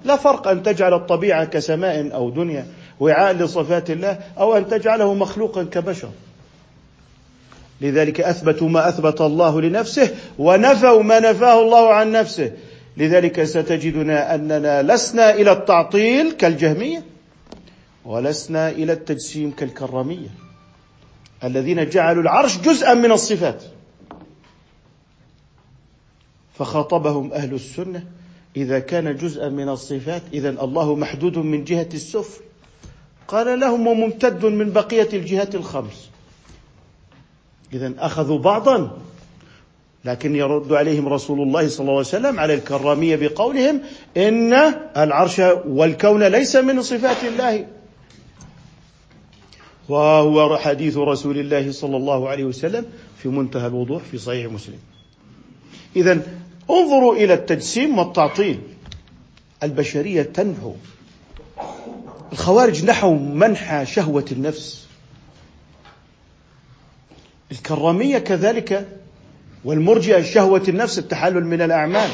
[0.06, 2.67] لا فرق أن تجعل الطبيعة كسماء أو دنيا
[3.00, 6.10] وعاء لصفات الله أو أن تجعله مخلوقا كبشر.
[7.84, 12.52] لذلك أثبتوا ما أثبت الله لنفسه ونفوا ما نفاه الله عن نفسه.
[12.98, 17.04] لذلك ستجدنا أننا لسنا إلى التعطيل كالجهمية
[18.06, 20.30] ولسنا إلى التجسيم كالكرامية.
[21.43, 23.63] الذين جعلوا العرش جزءا من الصفات
[26.54, 28.04] فخاطبهم أهل السنة
[28.56, 32.41] إذا كان جزءا من الصفات إذا الله محدود من جهة السفل.
[33.28, 36.12] قال لهم وممتد من بقية الجهات الخمس.
[37.73, 38.97] إذا أخذوا بعضا
[40.05, 43.81] لكن يرد عليهم رسول الله صلى الله عليه وسلم على الكرامية بقولهم
[44.17, 44.53] إن
[44.97, 47.65] العرش والكون ليس من صفات الله.
[49.89, 52.86] وهو حديث رسول الله صلى الله عليه وسلم
[53.17, 54.79] في منتهى الوضوح في صحيح مسلم.
[55.95, 56.21] إذا
[56.69, 58.59] انظروا إلى التجسيم والتعطيل.
[59.63, 60.73] البشرية تنحو
[62.31, 64.88] الخوارج نحوا منحى شهوة النفس.
[67.54, 68.88] الكرامية كذلك
[69.66, 72.10] والمرجئة شهوة النفس التحلل من الأعمال.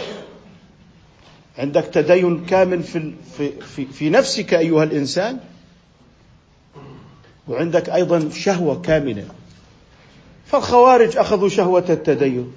[1.58, 5.40] عندك تدين كامل في, في, في, في نفسك أيها الإنسان
[7.48, 9.26] وعندك أيضا شهوة كاملة.
[10.46, 12.52] فالخوارج أخذوا شهوة التدين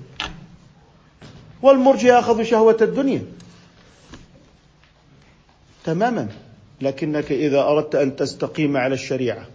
[1.63, 3.23] والمرجئة أخذوا شهوة الدنيا.
[5.85, 6.29] تماما.
[6.81, 9.47] لكنك إذا أردت أن تستقيم على الشريعة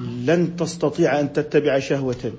[0.00, 2.32] لن تستطيع أن تتبع شهوة.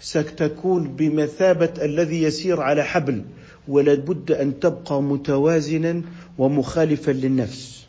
[0.00, 3.24] ستكون بمثابة الذي يسير على حبل
[3.68, 6.02] ولا بد أن تبقى متوازنا
[6.38, 7.86] ومخالفا للنفس.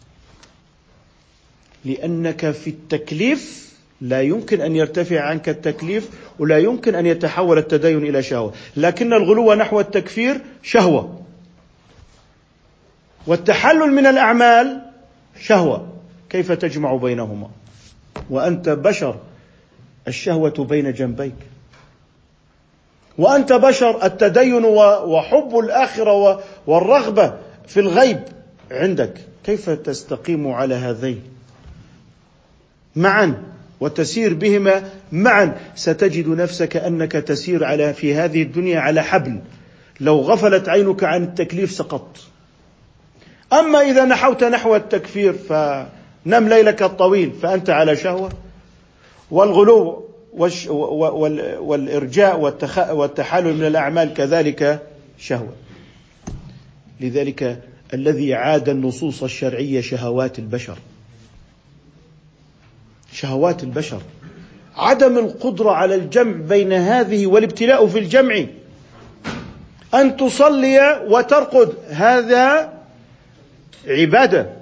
[1.85, 8.23] لأنك في التكليف لا يمكن أن يرتفع عنك التكليف ولا يمكن أن يتحول التدين إلى
[8.23, 8.53] شهوة.
[8.77, 11.21] لكن الغلو نحو التكفير شهوة.
[13.27, 14.81] والتحلل من الأعمال
[15.41, 15.93] شهوة.
[16.29, 17.49] كيف تجمع بينهما؟
[18.29, 19.15] وأنت بشر
[20.07, 21.35] الشهوة بين جنبيك.
[23.17, 27.33] وأنت بشر التدين وحب الآخرة والرغبة
[27.67, 28.19] في الغيب
[28.71, 29.13] عندك.
[29.43, 31.23] كيف تستقيم على هذين؟
[32.95, 33.43] معا
[33.79, 35.57] وتسير بهما معا.
[35.75, 39.39] ستجد نفسك أنك تسير على في هذه الدنيا على حبل.
[39.99, 42.21] لو غفلت عينك عن التكليف سقطت.
[43.53, 45.33] أما إذا نحوت نحو التكفير
[46.25, 48.29] فنم ليلك الطويل فأنت على شهوة.
[49.31, 50.09] والغلو
[51.59, 52.39] والإرجاء
[52.91, 54.81] والتحلل من الأعمال كذلك
[55.17, 55.53] شهوة.
[56.99, 57.61] لذلك
[57.93, 60.77] الذي عاد النصوص الشرعية شهوات البشر.
[63.13, 64.01] شهوات البشر.
[64.75, 68.45] عدم القدرة على الجمع بين هذه والابتلاء في الجمع.
[69.93, 71.73] أن تصلي وترقد.
[71.89, 72.73] هذا
[73.87, 74.54] عبادة.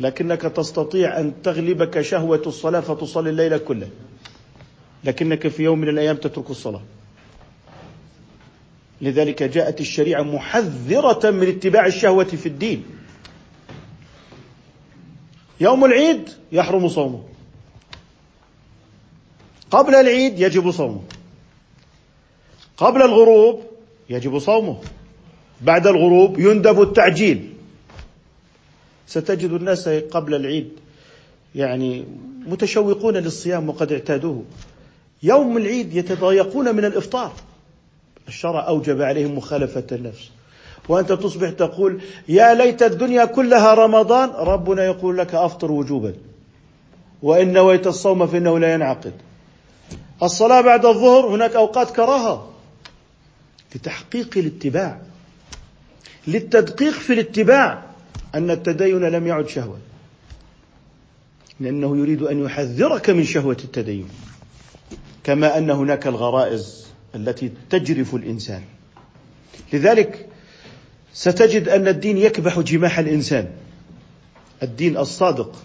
[0.00, 3.88] لكنك تستطيع أن تغلبك شهوة الصلاة فتصلي الليل كله.
[5.04, 6.82] لكنك في يوم من الأيام تترك الصلاة.
[9.00, 12.84] لذلك جاءت الشريعة محذرة من اتباع الشهوة في الدين.
[15.60, 17.22] يوم العيد يحرم صومه.
[19.70, 21.02] قبل العيد يجب صومه.
[22.76, 23.62] قبل الغروب
[24.10, 24.80] يجب صومه.
[25.60, 27.49] بعد الغروب يندب التعجيل.
[29.10, 30.68] ستجد الناس قبل العيد
[31.54, 32.04] يعني
[32.46, 34.44] متشوقون للصيام وقد اعتادوه.
[35.22, 37.32] يوم العيد يتضايقون من الإفطار.
[38.28, 40.30] الشرع أوجب عليهم مخالفة النفس.
[40.88, 46.14] وأنت تصبح تقول يا ليت الدنيا كلها رمضان ربنا يقول لك أفطر وجوبا.
[47.22, 49.12] وإن نويت الصوم فإنه لا ينعقد.
[50.22, 52.52] الصلاة بعد الظهر هناك أوقات كراهة.
[53.74, 55.00] لتحقيق الاتباع.
[56.26, 57.89] للتدقيق في الاتباع.
[58.34, 59.78] أن التدين لم يعد شهوة.
[61.60, 64.08] لأنه يريد أن يحذرك من شهوة التدين.
[65.24, 68.62] كما أن هناك الغرائز التي تجرف الإنسان.
[69.72, 70.28] لذلك
[71.12, 73.48] ستجد أن الدين يكبح جماح الإنسان.
[74.62, 75.62] الدين الصادق.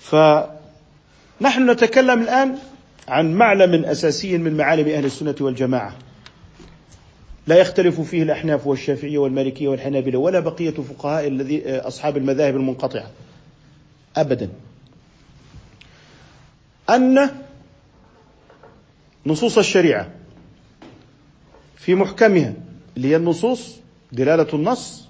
[0.00, 2.58] فنحن نتكلم الآن
[3.08, 5.96] عن معلم أساسي من معالم أهل السنة والجماعة.
[7.48, 13.10] لا يختلف فيه الأحناف والشافعية والمالكية والحنابلة ولا بقية فقهاء الذي أصحاب المذاهب المنقطعة.
[14.16, 14.48] ابدا.
[16.90, 17.30] أن
[19.26, 20.10] نصوص الشريعة
[21.76, 22.54] في محكمها
[22.96, 23.76] اللي هي النصوص
[24.12, 25.08] دلالة النص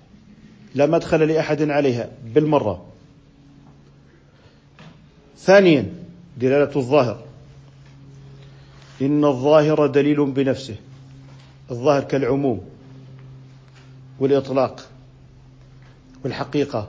[0.74, 2.86] لا مدخل لأحد عليها بالمرة.
[5.38, 5.86] ثانيا
[6.36, 7.24] دلالة الظاهر.
[9.02, 10.76] إن الظاهر دليل بنفسه.
[11.70, 12.60] الظاهر كالعموم
[14.20, 14.86] والإطلاق
[16.24, 16.88] والحقيقة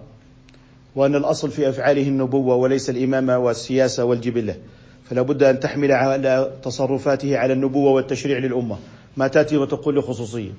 [0.95, 4.55] وأن الأصل في أفعاله النبوة وليس الامامه والسياسة والجبلة.
[5.09, 8.77] فلا بد أن تحمل على تصرفاته على النبوة والتشريع للأمة.
[9.17, 10.51] ما تأتي وتقول لخصوصية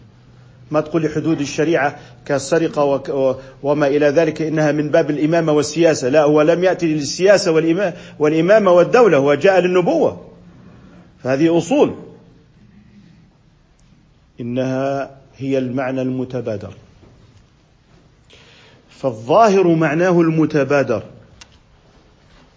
[0.71, 6.09] ما تقول لحدود الشريعة كالسرقة وما إلى ذلك إنها من باب الإمامة والسياسة.
[6.09, 7.53] لا هو لم يأتي للسياسة
[8.19, 10.27] والإمامة والدولة هو جاء للنبوة.
[11.23, 11.95] فهذه أصول.
[14.41, 16.75] إنها هي المعنى المتبادر.
[18.91, 21.03] فالظاهر معناه المتبادر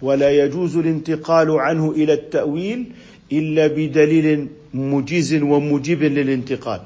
[0.01, 2.91] ولا يجوز الانتقال عنه إلى التأويل
[3.31, 6.81] إلا بدليل مجيز وموجب للانتقال.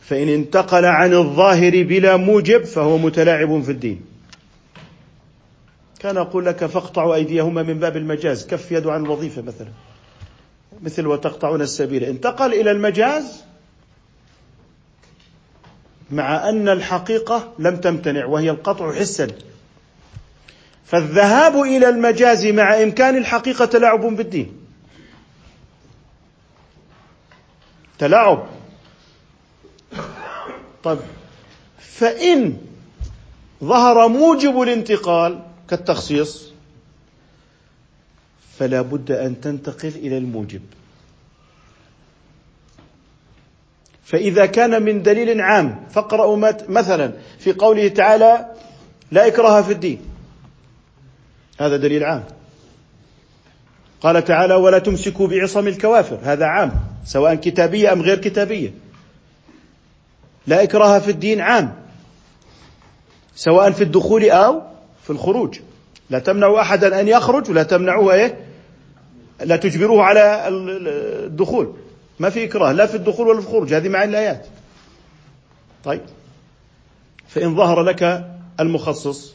[0.00, 4.00] فإن انتقل عن الظاهر بلا موجب فهو متلاعب في الدين.
[6.00, 9.68] كان أقول لك فاقطعوا أيديهما من باب المجاز كف يد عن الوظيفة مثلا.
[10.82, 12.04] مثل وتقطعون السبيل.
[12.04, 13.44] انتقل إلى المجاز
[16.10, 19.28] مع أن الحقيقة لم تمتنع وهي القطع حسا.
[20.84, 24.60] فالذهاب إلى المجاز مع إمكان الحقيقة تلاعب بالدين.
[27.98, 28.46] تلاعب.
[30.84, 30.98] طيب.
[31.78, 32.56] فإن
[33.64, 36.53] ظهر موجب الانتقال كالتخصيص
[38.58, 40.60] فلا بد أن تنتقل إلى الموجب.
[44.04, 46.36] فإذا كان من دليل عام فاقرأوا
[46.68, 48.46] مثلا في قوله تعالى
[49.10, 50.00] لا إكراه في الدين
[51.60, 52.24] هذا دليل عام.
[54.00, 56.72] قال تعالى ولا تمسكوا بعصم الكوافر هذا عام
[57.04, 58.72] سواء كتابية أم غير كتابية.
[60.46, 61.74] لا إكراه في الدين عام
[63.34, 64.62] سواء في الدخول أو
[65.02, 65.58] في الخروج.
[66.10, 68.43] لا تمنعوا احدا أن يخرج ولا تمنعوه إيه؟
[69.40, 71.74] لا تجبروه على الدخول.
[72.18, 74.46] ما في إكراه لا في الدخول ولا في الخروج هذه معاني الآيات.
[75.84, 76.00] طيب.
[77.28, 78.30] فإن ظهر لك
[78.60, 79.34] المخصص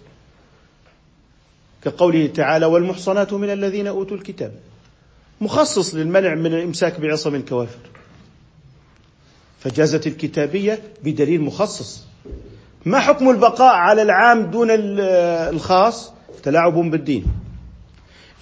[1.84, 4.52] كقوله تعالى والمحصنات من الذين أوتوا الكتاب
[5.42, 7.80] مخصص للمنع من الإمساك بعصم الكوافر.
[9.60, 12.04] فجازت الكتابية بدليل مخصص.
[12.86, 16.12] ما حكم البقاء على العام دون الخاص؟
[16.44, 17.26] تلاعب بالدين.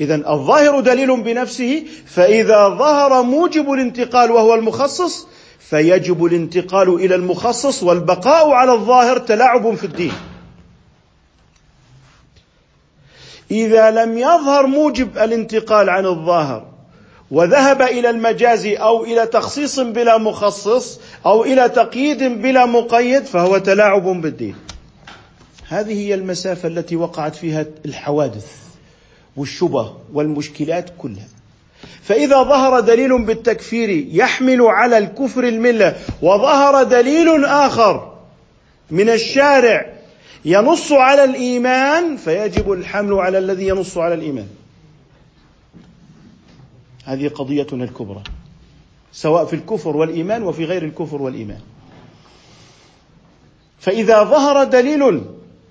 [0.01, 5.27] اذا الظاهر دليل بنفسه فإذا ظهر موجب الانتقال وهو المخصص
[5.59, 10.13] فيجب الانتقال إلى المخصص والبقاء على الظاهر تلاعب في الدين.
[13.51, 16.65] إذا لم يظهر موجب الانتقال عن الظاهر
[17.31, 24.03] وذهب إلى المجاز أو إلى تخصيص بلا مخصص أو إلى تقييد بلا مقيد فهو تلاعب
[24.03, 24.55] بالدين.
[25.67, 28.66] هذه هي المسافة التي وقعت فيها الحوادث.
[29.38, 31.27] والشبه والمشكلات كلها.
[32.01, 38.13] فإذا ظهر دليل بالتكفير يحمل على الكفر الملة وظهر دليل آخر
[38.91, 39.93] من الشارع
[40.45, 44.47] ينص على الإيمان فيجب الحمل على الذي ينص على الإيمان.
[47.05, 48.23] هذه قضيتنا الكبرى
[49.11, 51.59] سواء في الكفر والإيمان وفي غير الكفر والإيمان.
[53.79, 55.21] فإذا ظهر دليل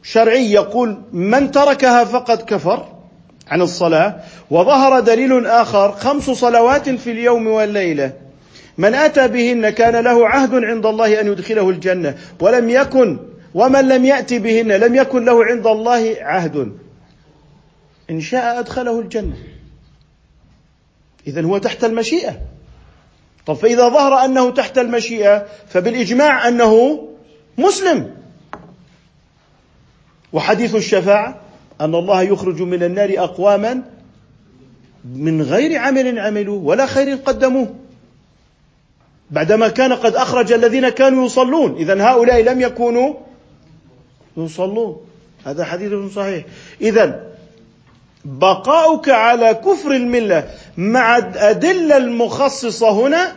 [0.03, 2.96] شرعي يقول من تركها فقد كفر
[3.49, 4.17] عن الصلاة
[4.51, 8.13] وظهر دليل آخر خمس صلوات في اليوم والليلة.
[8.79, 13.19] من أتى بهن كان له عهد عند الله أن يدخله الجنة ولم يكن
[13.55, 16.73] ومن لم يأت بهن لم يكن له عند الله عهد.
[18.11, 19.37] إن شاء أدخله الجنة.
[21.27, 22.41] إذا هو تحت المشيئة.
[23.47, 27.03] طب فإذا ظهر أنه تحت المشيئة فبالإجماع أنه
[27.59, 28.15] مسلم.
[30.33, 31.46] وحديث الشفاعة
[31.81, 33.83] أن الله يخرج من النار أقواما
[35.05, 37.75] من غير عمل عملوه ولا خير قدموه.
[39.31, 41.77] بعدما كان قد أخرج الذين كانوا يصلون.
[41.77, 43.15] إذا هؤلاء لم يكونوا
[44.37, 45.01] يصلون.
[45.45, 46.45] هذا حديث صحيح.
[46.81, 47.27] إذا
[48.25, 53.37] بقاؤك على كفر الملة مع الأدلة المخصصة هنا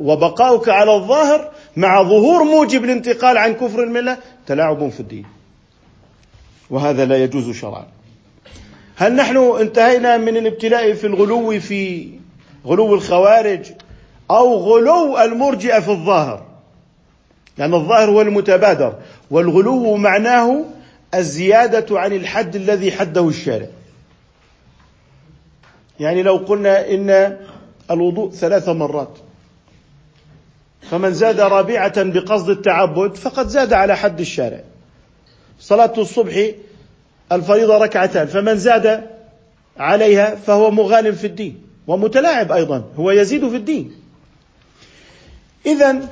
[0.00, 5.39] وبقاؤك على الظاهر مع ظهور موجب الانتقال عن كفر الملة تلاعب في الدين.
[6.70, 7.86] وهذا لا يجوز شرعا.
[8.96, 12.08] هل نحن انتهينا من الابتلاء في الغلو في
[12.66, 13.66] غلو الخوارج
[14.30, 16.46] أو غلو المرجئة في الظاهر؟
[17.58, 18.94] لأن الظاهر هو المتبادر
[19.30, 20.64] والغلو معناه
[21.14, 23.66] الزيادة عن الحد الذي حده الشارع.
[26.00, 27.36] يعني لو قلنا إن
[27.90, 29.18] الوضوء ثلاث مرات
[30.90, 34.60] فمن زاد رابعة بقصد التعبد فقد زاد على حد الشارع.
[35.70, 36.50] صلاة الصبح
[37.32, 39.06] الفريضة ركعتان فمن زاد
[39.76, 43.92] عليها فهو مغالم في الدين ومتلاعب أيضا هو يزيد في الدين.
[45.66, 46.08] إذا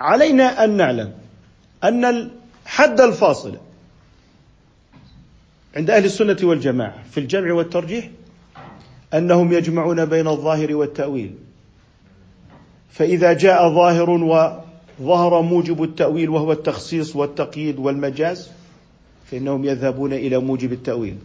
[0.00, 1.12] علينا أن نعلم
[1.84, 3.56] أن الحد الفاصل
[5.76, 8.10] عند أهل السنة والجماعة في الجمع والترجيح
[9.14, 11.34] أنهم يجمعون بين الظاهر والتأويل.
[12.90, 14.10] فإذا جاء ظاهر
[15.00, 18.50] وظهر موجب التأويل وهو التخصيص والتقييد والمجاز
[19.30, 21.16] فإنهم يذهبون إلى موجب التأويل.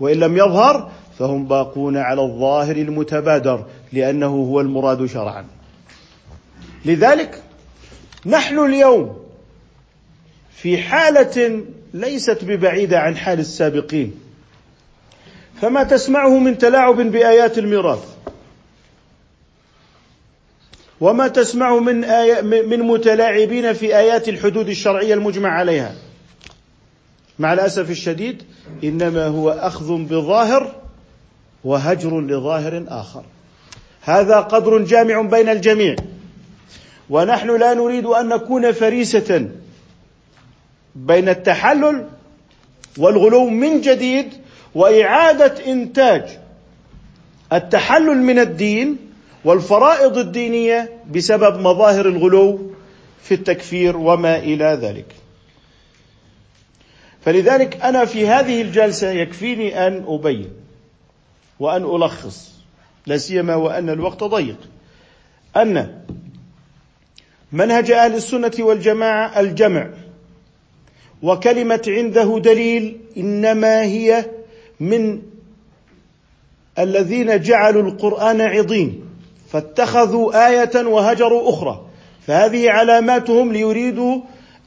[0.00, 5.44] وإن لم يظهر فهم باقون على الظاهر المتبادر لأنه هو المراد شرعا.
[6.84, 7.42] لذلك
[8.26, 9.16] نحن اليوم
[10.50, 14.14] في حالة ليست ببعيدة عن حال السابقين.
[15.60, 18.13] فما تسمعه من تلاعب بآيات الميراث؟
[21.04, 25.94] وما تسمعه من آي من متلاعبين في آيات الحدود الشرعية المجمع عليها.
[27.38, 28.42] مع الأسف الشديد
[28.84, 30.74] إنما هو أخذ بظاهر
[31.64, 33.24] وهجر لظاهر آخر.
[34.02, 35.96] هذا قدر جامع بين الجميع.
[37.10, 39.48] ونحن لا نريد أن نكون فريسة
[40.94, 42.08] بين التحلل
[42.98, 44.32] والغلو من جديد
[44.74, 46.38] وإعادة إنتاج
[47.52, 49.03] التحلل من الدين
[49.44, 52.70] والفرائض الدينية بسبب مظاهر الغلو
[53.22, 55.14] في التكفير وما إلى ذلك.
[57.24, 60.50] فلذلك أنا في هذه الجلسة يكفيني أن أبين
[61.60, 62.52] وأن ألخص
[63.06, 64.56] لا سيما وأن الوقت ضيق
[65.56, 66.00] أن
[67.52, 69.90] منهج أهل السنة والجماعة الجمع
[71.22, 74.24] وكلمة عنده دليل إنما هي
[74.80, 75.22] من
[76.78, 79.03] الذين جعلوا القرآن عضين
[79.54, 81.86] فاتخذوا آية وهجروا أخرى.
[82.26, 84.20] فهذه علاماتهم ليريدوا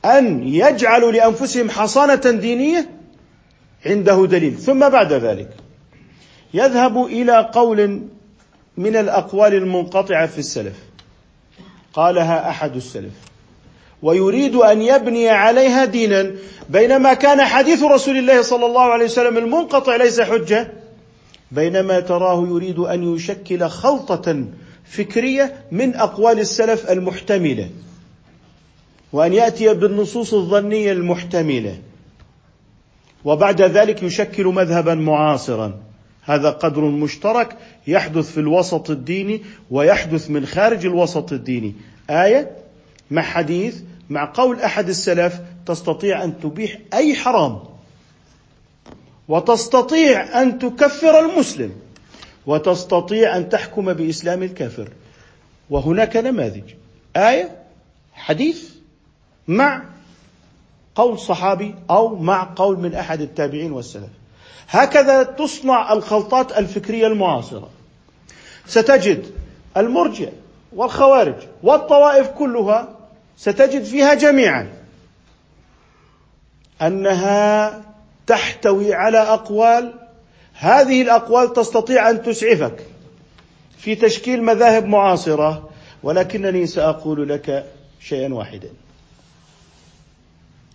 [0.06, 2.90] أن يجعلوا لأنفسهم حصانة دينية
[3.86, 4.58] عنده دليل.
[4.58, 5.50] ثم بعد ذلك
[6.54, 8.02] يذهب إلى قول
[8.78, 10.76] من الأقوال المنقطعة في السلف.
[11.94, 13.14] قالها أحد السلف
[14.04, 16.32] ويريد أن يبني عليها دينا
[16.70, 20.74] بينما كان حديث رسول الله صلى الله عليه وسلم المنقطع ليس حجة
[21.52, 24.46] بينما تراه يريد أن يشكل خلطة
[24.90, 27.70] فكرية من أقوال السلف المحتملة
[29.14, 31.78] وأن يأتي بالنصوص الظنية المحتملة.
[33.26, 35.80] وبعد ذلك يشكل مذهبا معاصرا.
[36.24, 37.58] هذا قدر مشترك
[37.88, 41.76] يحدث في الوسط الديني ويحدث من خارج الوسط الديني.
[42.10, 42.52] آية
[43.12, 43.76] مع حديث
[44.10, 47.60] مع قول أحد السلف تستطيع أن تبيح أي حرام
[49.28, 51.72] وتستطيع أن تكفر المسلم.
[52.48, 54.90] وتستطيع أن تحكم بإسلام الكافر.
[55.70, 56.74] وهناك نماذج.
[57.16, 57.58] آية
[58.14, 58.70] حديث
[59.48, 59.84] مع
[60.96, 64.10] قول صحابي أو مع قول من أحد التابعين والسلف.
[64.70, 67.70] هكذا تصنع الخلطات الفكرية المعاصرة.
[68.68, 69.26] ستجد
[69.78, 70.30] المرجع
[70.76, 72.90] والخوارج والطوائف كلها
[73.38, 74.74] ستجد فيها جميعا
[76.82, 77.82] أنها
[78.28, 79.94] تحتوي على أقوال
[80.60, 82.86] هذه الأقوال تستطيع أن تسعفك
[83.78, 85.70] في تشكيل مذاهب معاصرة
[86.04, 87.66] ولكنني سأقول لك
[88.00, 88.70] شيئا واحدا.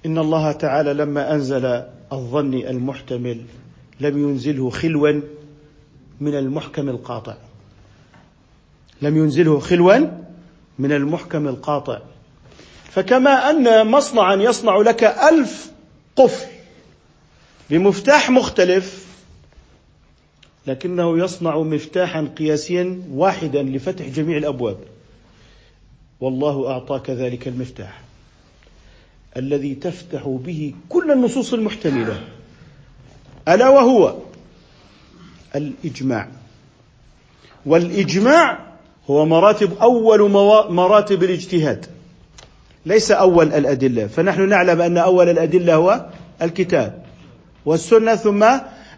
[0.07, 3.41] إن الله تعالى لما أنزل الظن المحتمل
[4.01, 5.21] لم ينزله خلوا
[6.21, 7.35] من المحكم القاطع.
[9.03, 9.97] لم ينزله خلوا
[10.79, 11.99] من المحكم القاطع.
[12.91, 15.71] فكما أن مصنعا يصنع لك ألف
[16.17, 16.47] قفل
[17.71, 19.12] بمفتاح مختلف
[20.67, 24.77] لكنه يصنع مفتاحا قياسيا واحدا لفتح جميع الأبواب.
[26.21, 28.01] والله أعطاك ذلك المفتاح
[29.37, 32.21] الذي تفتح به كل النصوص المحتملة.
[33.49, 34.15] ألا وهو
[35.55, 36.29] الإجماع.
[37.67, 38.59] والإجماع
[39.11, 40.31] هو مراتب أول
[40.71, 41.87] مراتب الاجتهاد
[42.87, 44.07] ليس أول الأدلة.
[44.07, 46.07] فنحن نعلم أن أول الأدلة هو
[46.43, 47.05] الكتاب
[47.65, 48.47] والسنة ثم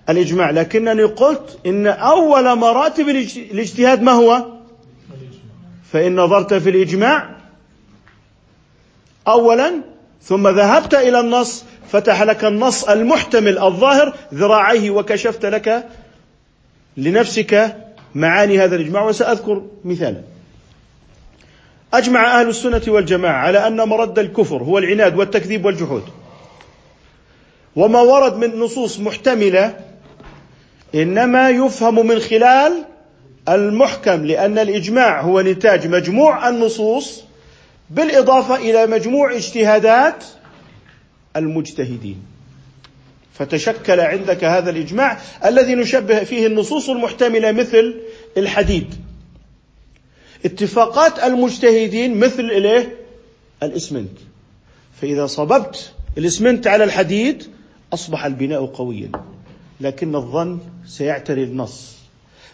[0.09, 0.50] الإجماع.
[0.50, 4.46] لكنني قلت إن أول مراتب الاجتهاد ما هو؟
[5.92, 7.36] فإن نظرت في الإجماع
[9.28, 9.72] اولا
[10.22, 15.86] ثم ذهبت إلى النص فتح لك النص المحتمل الظاهر ذراعيه وكشفت لك
[16.96, 17.76] لنفسك
[18.14, 19.05] معاني هذا الإجماع.
[19.05, 20.22] وسأذكر مثالا
[21.94, 26.02] أجمع أهل السنة والجماعة على أن مرد الكفر هو العناد والتكذيب والجحود.
[27.76, 29.76] وما ورد من نصوص محتملة
[30.95, 32.84] إنما يفهم من خلال
[33.49, 37.22] المحكم لأن الإجماع هو نتاج مجموع النصوص
[37.90, 40.24] بالإضافة إلى مجموع اجتهادات
[41.36, 42.22] المجتهدين.
[43.34, 48.01] فتشكل عندك هذا الإجماع الذي نشبه فيه النصوص المحتملة مثل
[48.36, 48.95] الحديد.
[50.45, 52.95] اتفاقات المجتهدين مثل الايه
[53.62, 54.18] الإسمنت.
[55.01, 57.45] فإذا صببت الإسمنت على الحديد
[57.92, 59.11] أصبح البناء قويا.
[59.81, 61.95] لكن الظن سيعتري النص.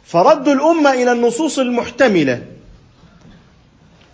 [0.05, 2.43] فرد الأمة إلى النصوص المحتملة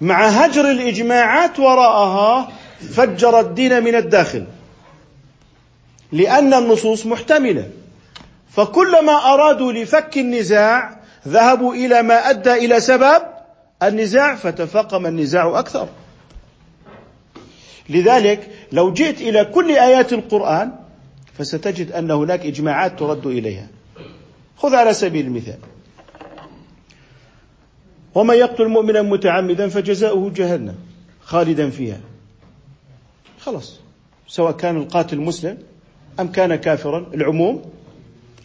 [0.01, 2.53] مع هجر الإجماعات وراءها
[2.95, 4.45] فجر الدين من الداخل
[6.13, 7.71] لأن النصوص محتملة.
[8.51, 13.23] فكلما أرادوا لفك النزاع ذهبوا إلى ما أدى إلى سبب
[13.83, 15.89] النزاع فتفاقم النزاع أكثر.
[17.89, 20.86] لذلك لو جئت إلى كل آيات القرآن
[21.39, 23.69] فستجد أن هناك إجماعات ترد إليها.
[24.57, 25.59] خذ على سبيل المثال.
[28.15, 30.75] ومن يقتل مؤمنا متعمدا فجزاؤه جهنم
[31.21, 32.01] خالدا فيها.
[33.41, 33.81] خلاص
[34.29, 35.59] سواء كان القاتل مسلم
[36.21, 37.63] أم كان كافرا العموم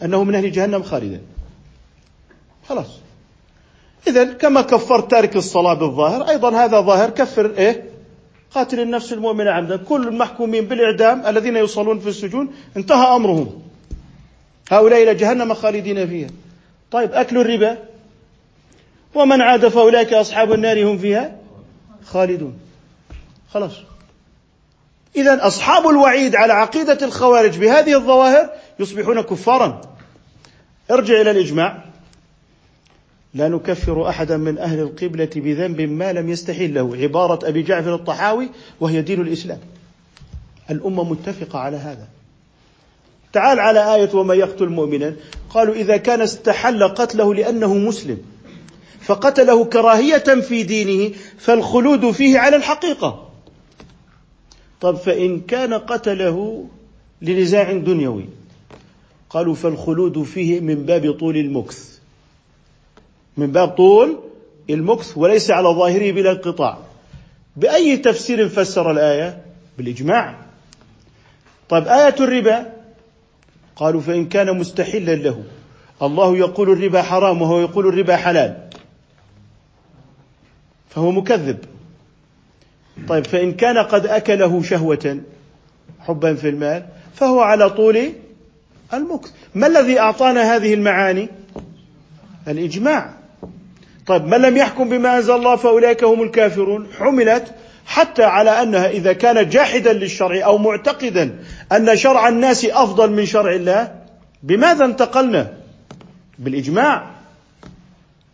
[0.02, 1.20] أنه من أهل جهنم خالدا.
[2.68, 2.98] خلاص.
[4.06, 7.91] اذا كما كفرت تارك الصلاة بالظاهر أيضا هذا ظاهر كفر إيه؟
[8.54, 9.76] قاتل النفس المؤمنة عمدا.
[9.76, 13.62] كل المحكومين بالإعدام الذين يصلون في السجون انتهى أمرهم.
[14.70, 16.28] هؤلاء إلى جهنم خالدين فيها.
[16.90, 17.78] طيب أكل الربا.
[19.14, 21.36] ومن عاد فأولئك أصحاب النار هم فيها
[22.04, 22.58] خالدون.
[23.50, 23.72] خلاص.
[25.16, 28.50] إذا أصحاب الوعيد على عقيدة الخوارج بهذه الظواهر
[28.80, 29.80] يصبحون كفارا.
[30.90, 31.91] ارجع إلى الإجماع.
[33.34, 38.48] لا نكفر أحدا من أهل القبلة بذنب ما لم يستحل له عبارة أبي جعفر الطحاوي
[38.80, 39.58] وهي دين الإسلام.
[40.70, 42.08] الأمة متفقة على هذا.
[43.32, 45.16] تعال على آية ومن يقتل مؤمنا.
[45.50, 48.18] قالوا إذا كان استحل قتله لأنه مسلم
[49.00, 53.28] فقتله كراهية في دينه فالخلود فيه على الحقيقة.
[54.80, 56.66] طب فإن كان قتله
[57.22, 58.28] لنزاع دنيوي
[59.30, 61.91] قالوا فالخلود فيه من باب طول المكث.
[63.36, 64.20] من باب طول
[64.70, 66.78] المكث وليس على ظاهره بلا انقطاع.
[67.56, 69.42] بأي تفسير فسر الآية؟
[69.78, 70.36] بالإجماع.
[71.68, 72.72] طيب آية الربا؟
[73.76, 75.44] قالوا فإن كان مستحلا له.
[76.02, 78.68] الله يقول الربا حرام وهو يقول الربا حلال.
[80.90, 81.58] فهو مكذب.
[83.08, 85.20] طيب فإن كان قد أكله شهوة
[86.00, 88.12] حبا في المال فهو على طول
[88.94, 89.32] المكث.
[89.54, 91.28] ما الذي أعطانا هذه المعاني؟
[92.48, 93.21] الإجماع.
[94.06, 96.88] طيب من لم يحكم بما أنزل الله فأولئك هم الكافرون.
[96.98, 97.54] حملت
[97.86, 103.52] حتى على أنها إذا كان جاحدا للشرع أو معتقدا أن شرع الناس أفضل من شرع
[103.52, 103.94] الله
[104.42, 105.52] بماذا انتقلنا؟
[106.38, 107.10] بالإجماع.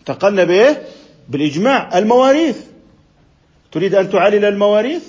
[0.00, 0.82] انتقلنا بإيه؟
[1.28, 1.98] بالإجماع.
[1.98, 2.56] المواريث.
[3.72, 5.02] تريد أن تعلل المواريث؟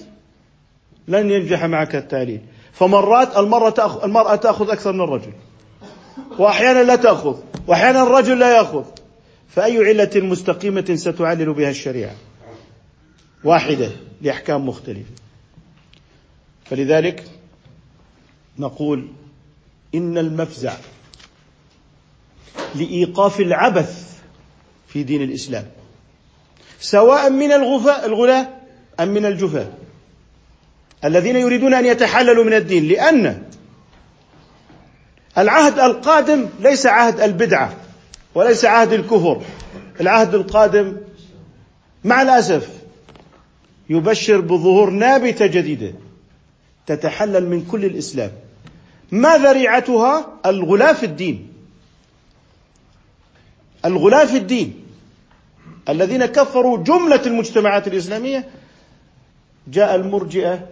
[1.07, 2.41] لن ينجح معك التعليل.
[2.74, 5.34] فمرات المرة تأخذ المرأة تأخذ أكثر من الرجل.
[6.39, 7.36] وأحيانا لا تأخذ.
[7.68, 8.84] وأحيانا الرجل لا يأخذ.
[9.56, 12.16] فأي علة مستقيمة ستعلل بها الشريعة؟
[13.43, 13.91] واحدة
[14.22, 15.12] لأحكام مختلفة.
[16.66, 17.24] فلذلك
[18.60, 19.08] نقول
[19.95, 20.74] إن المفزع
[22.76, 24.10] لإيقاف العبث
[24.88, 25.66] في دين الإسلام
[26.80, 28.50] سواء من الغفاء الغلاة
[29.00, 29.68] أم من الجفاة
[31.06, 33.43] الذين يريدون أن يتحللوا من الدين لأن
[35.38, 37.74] العهد القادم ليس عهد البدعة.
[38.36, 39.42] وليس عهد الكفر.
[40.02, 40.98] العهد القادم
[42.04, 42.70] مع الأسف
[43.90, 45.94] يبشر بظهور نابتة جديدة
[46.86, 48.32] تتحلل من كل الإسلام.
[49.12, 51.48] ما ذريعتها؟ الغلاة في الدين.
[53.86, 54.86] الغلاة في الدين.
[55.90, 58.50] الذين كفروا جملة المجتمعات الإسلامية.
[59.68, 60.68] جاء المرجئة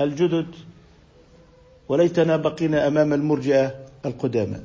[0.00, 0.46] الجدد
[1.88, 3.74] وليتنا بقينا أمام المرجئة
[4.06, 4.60] القدامى.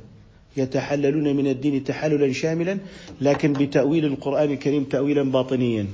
[0.58, 2.78] يتحللون من الدين تحللا شاملا
[3.22, 5.86] لكن بتأويل القرآن الكريم تأويلا باطنيا.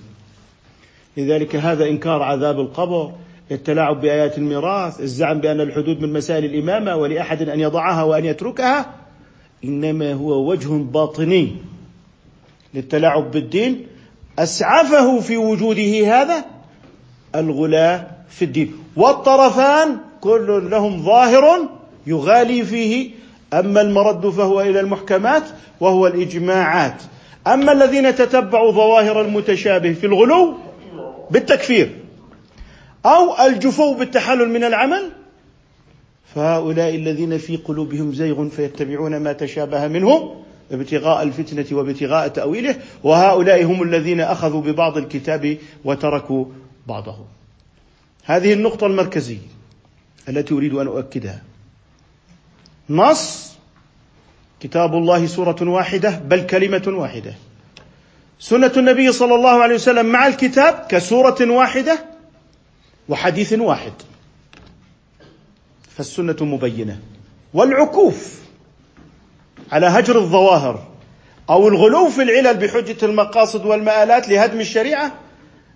[1.18, 3.12] لذلك هذا إنكار عذاب القبر
[3.52, 8.94] التلاعب بآيات الميراث الزعم بأن الحدود من مسائل الإمامة ولأحد أن يضعها وأن يتركها
[9.64, 11.56] إنما هو وجه باطني
[12.74, 13.88] للتلاعب بالدين.
[14.40, 16.46] أسعفه في وجوده هذا
[17.36, 18.74] الغلاة في الدين.
[18.96, 21.70] والطرفان كل لهم ظاهر
[22.08, 23.12] يغالي فيه
[23.54, 25.44] أما المرد فهو إلى المحكمات
[25.80, 27.02] وهو الإجماعات.
[27.48, 30.58] أما الذين تتبعوا ظواهر المتشابه في الغلو
[31.32, 31.96] بالتكفير
[33.06, 35.12] أو الجفو بالتحلل من العمل
[36.36, 40.36] فهؤلاء الذين في قلوبهم زيغ فيتبعون ما تشابه منه
[40.72, 46.46] ابتغاء الفتنة وابتغاء تأويله وهؤلاء هم الذين أخذوا ببعض الكتاب وتركوا
[46.88, 47.16] بعضه
[48.24, 49.48] هذه النقطة المركزية
[50.30, 51.42] التي أريد أن أؤكدها.
[52.90, 53.48] نص.
[54.60, 57.34] كتاب الله سورة واحدة بل كلمة واحدة.
[58.40, 62.06] سنة النبي صلى الله عليه وسلم مع الكتاب كسورة واحدة
[63.10, 63.94] وحديث واحد.
[65.98, 67.00] فالسنة مبينة.
[67.54, 68.40] والعكوف
[69.72, 70.88] على هجر الظواهر
[71.50, 75.12] أو الغلو في العلل بحجة المقاصد والمآلات لهدم الشريعة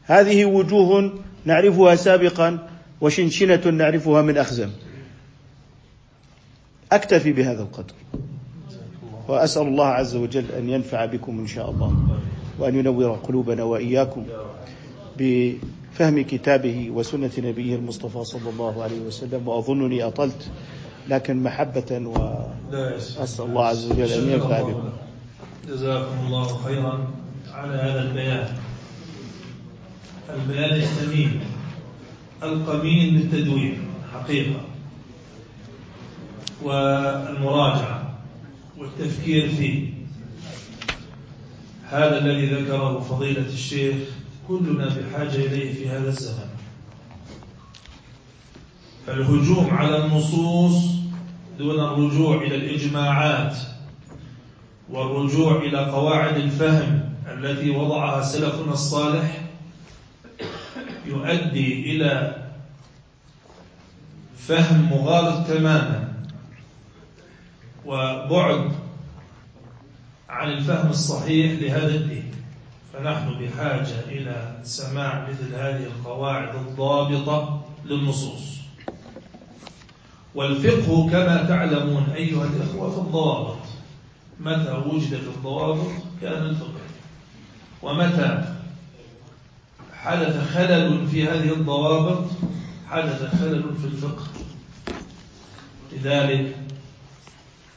[0.04, 1.14] هذه وجوه
[1.46, 2.68] نعرفها سابقا
[3.02, 4.70] وشنشنة نعرفها من أخزم
[6.92, 7.94] أكتفي بهذا القدر.
[9.28, 11.96] وأسأل الله عز وجل أن ينفع بكم إن شاء الله
[12.60, 14.26] وأن ينور قلوبنا وإياكم
[15.18, 19.48] بفهم كتابه وسنة نبيه المصطفى صلى الله عليه وسلم.
[19.48, 20.50] وأظنني أطلت
[21.10, 22.02] لكن محبة
[22.72, 24.90] وأسأل الله عز وجل أن ينفع بكم.
[25.68, 27.08] جزاكم الله خيرا.
[27.54, 28.48] على هذا البيان
[30.30, 31.40] البيان الثمين
[32.44, 33.78] القمين بالتدوين
[34.14, 34.62] حقيقة.
[36.64, 38.20] والمراجعة
[38.78, 39.90] والتفكير فيه.
[41.90, 43.96] هذا الذي ذكره فضيلة الشيخ
[44.48, 46.50] كلنا بحاجة إليه في هذا الزمن.
[49.08, 50.86] فالهجوم على النصوص
[51.58, 53.58] دون الرجوع إلى الإجماعات
[54.90, 59.42] والرجوع إلى قواعد الفهم التي وضعها سلفنا الصالح
[61.06, 62.36] يؤدي إلى
[64.38, 66.11] فهم مغالط تماما.
[67.86, 68.72] وبعد
[70.30, 72.32] عن الفهم الصحيح لهذا الدين
[72.94, 78.52] فنحن بحاجة إلى سماع مثل هذه القواعد الضابطة للنصوص.
[80.36, 83.58] والفقه كما تعلمون أيها الإخوة في الضوابط.
[84.40, 86.82] متى وجدت الضوابط؟ كان الفقه.
[87.82, 88.56] ومتى
[89.94, 92.24] حدث خلل في هذه الضوابط؟
[92.90, 94.24] حدث خلل في الفقه.
[95.92, 96.56] لذلك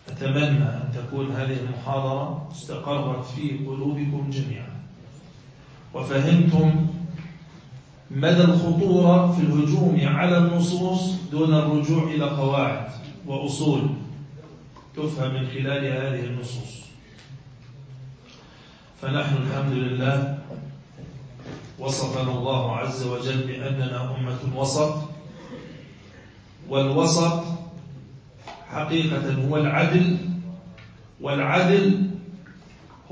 [0.09, 4.75] أتمنى أن تكون هذه المحاضرة استقرت في قلوبكم جميعا.
[5.95, 6.87] وفهمتم
[8.11, 12.89] مدى الخطورة في الهجوم على النصوص دون الرجوع إلى قواعد
[13.27, 13.91] وأصول
[14.97, 16.85] تفهم من خلال هذه النصوص.
[19.03, 20.39] فنحن الحمد لله
[21.79, 24.95] وصفنا الله عز وجل بأننا أمة وسط
[26.69, 27.45] والوسط
[28.69, 30.17] حقيقة هو العدل
[31.21, 32.11] والعدل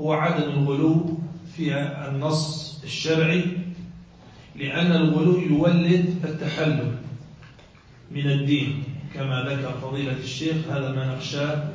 [0.01, 1.17] هو عدم الغلو
[1.55, 1.75] في
[2.07, 3.45] النص الشرعي
[4.55, 6.95] لأن الغلو يولد التحلل
[8.11, 8.83] من الدين.
[9.13, 11.69] كما ذكر فضيلة الشيخ هذا ما نخشاه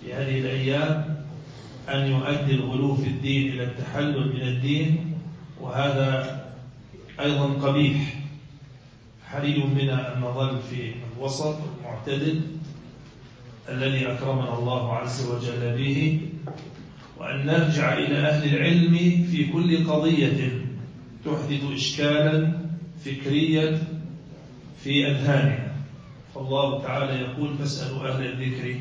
[0.00, 1.16] في هذه الأيام
[1.88, 5.14] أن يؤدي الغلو في الدين إلى التحلل من الدين
[5.60, 6.40] وهذا
[7.20, 8.14] أيضا قبيح.
[9.26, 12.40] حري بنا أن نظل في الوسط المعتدل.
[13.68, 16.20] الذي أكرمنا الله عز وجل به
[17.18, 18.94] وأن نرجع إلى أهل العلم
[19.30, 20.50] في كل قضية
[21.24, 22.52] تحدث إشكالا
[23.04, 23.78] فكريا
[24.84, 25.72] في أذهاننا
[26.34, 28.80] فالله تعالى يقول فاسألوا أهل الذكر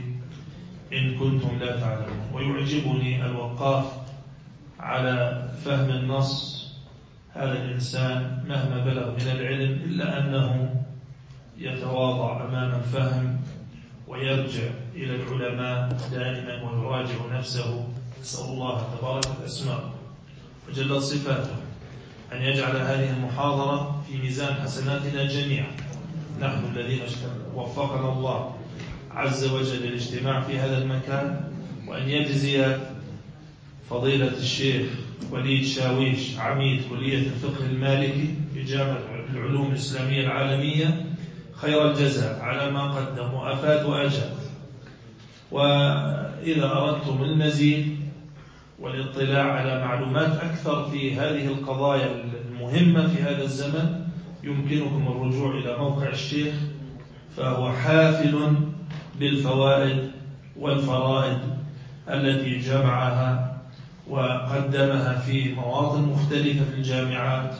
[0.93, 2.17] إن كنتم لا تعلمون.
[2.33, 3.85] ويعجبني الوقاف
[4.79, 6.57] على فهم النص
[7.33, 10.75] هذا الإنسان مهما بلغ من العلم إلا أنه
[11.57, 13.36] يتواضع أمام الفهم
[14.07, 14.63] ويرجع
[14.95, 17.87] إلى العلماء دائما ويراجع نفسه.
[18.21, 19.93] نسأل الله تبارك الأسماء
[20.69, 21.55] وجلت صفاته
[22.33, 25.71] أن يجعل هذه المحاضرة في ميزان حسناتنا جميعا.
[26.41, 26.99] نحن الذين
[27.55, 28.55] وفقنا الله
[29.11, 31.51] عز وجل للاجتماع في هذا المكان
[31.87, 32.77] وأن يجزي
[33.89, 34.89] فضيلة الشيخ
[35.31, 38.99] وليد شاويش عميد كلية الفقه المالكي في جامعة
[39.33, 41.05] العلوم الإسلامية العالمية
[41.61, 44.33] خير الجزاء على ما قدم وأفاد وأجاب
[45.51, 47.97] وإذا أردتم المزيد
[48.79, 54.07] والاطلاع على معلومات أكثر في هذه القضايا المهمة في هذا الزمن
[54.43, 56.53] يمكنكم الرجوع إلى موقع الشيخ
[57.37, 58.55] فهو حافل
[59.19, 60.11] بالفوائد
[60.59, 61.37] والفرائد
[62.09, 63.57] التي جمعها
[64.07, 67.55] وقدمها في مواطن مختلفة في الجامعات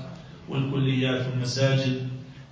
[0.50, 2.07] والكليات والمساجد.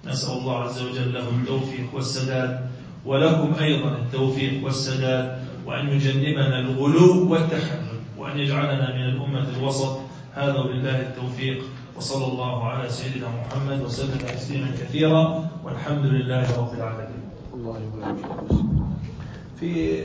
[0.05, 2.69] نسأل الله عز وجل له التوفيق والسداد
[3.05, 9.97] ولكم أيضا التوفيق والسداد وأن يجنبنا الغلو والتحمل وأن يجعلنا من الأمة الوسط.
[10.33, 11.63] هذا بالله التوفيق
[11.97, 17.23] وصلى الله على سيدنا محمد وسلم تسليما كثيرا والحمد لله رب العالمين.
[17.53, 18.17] الله يبارك
[19.59, 20.01] في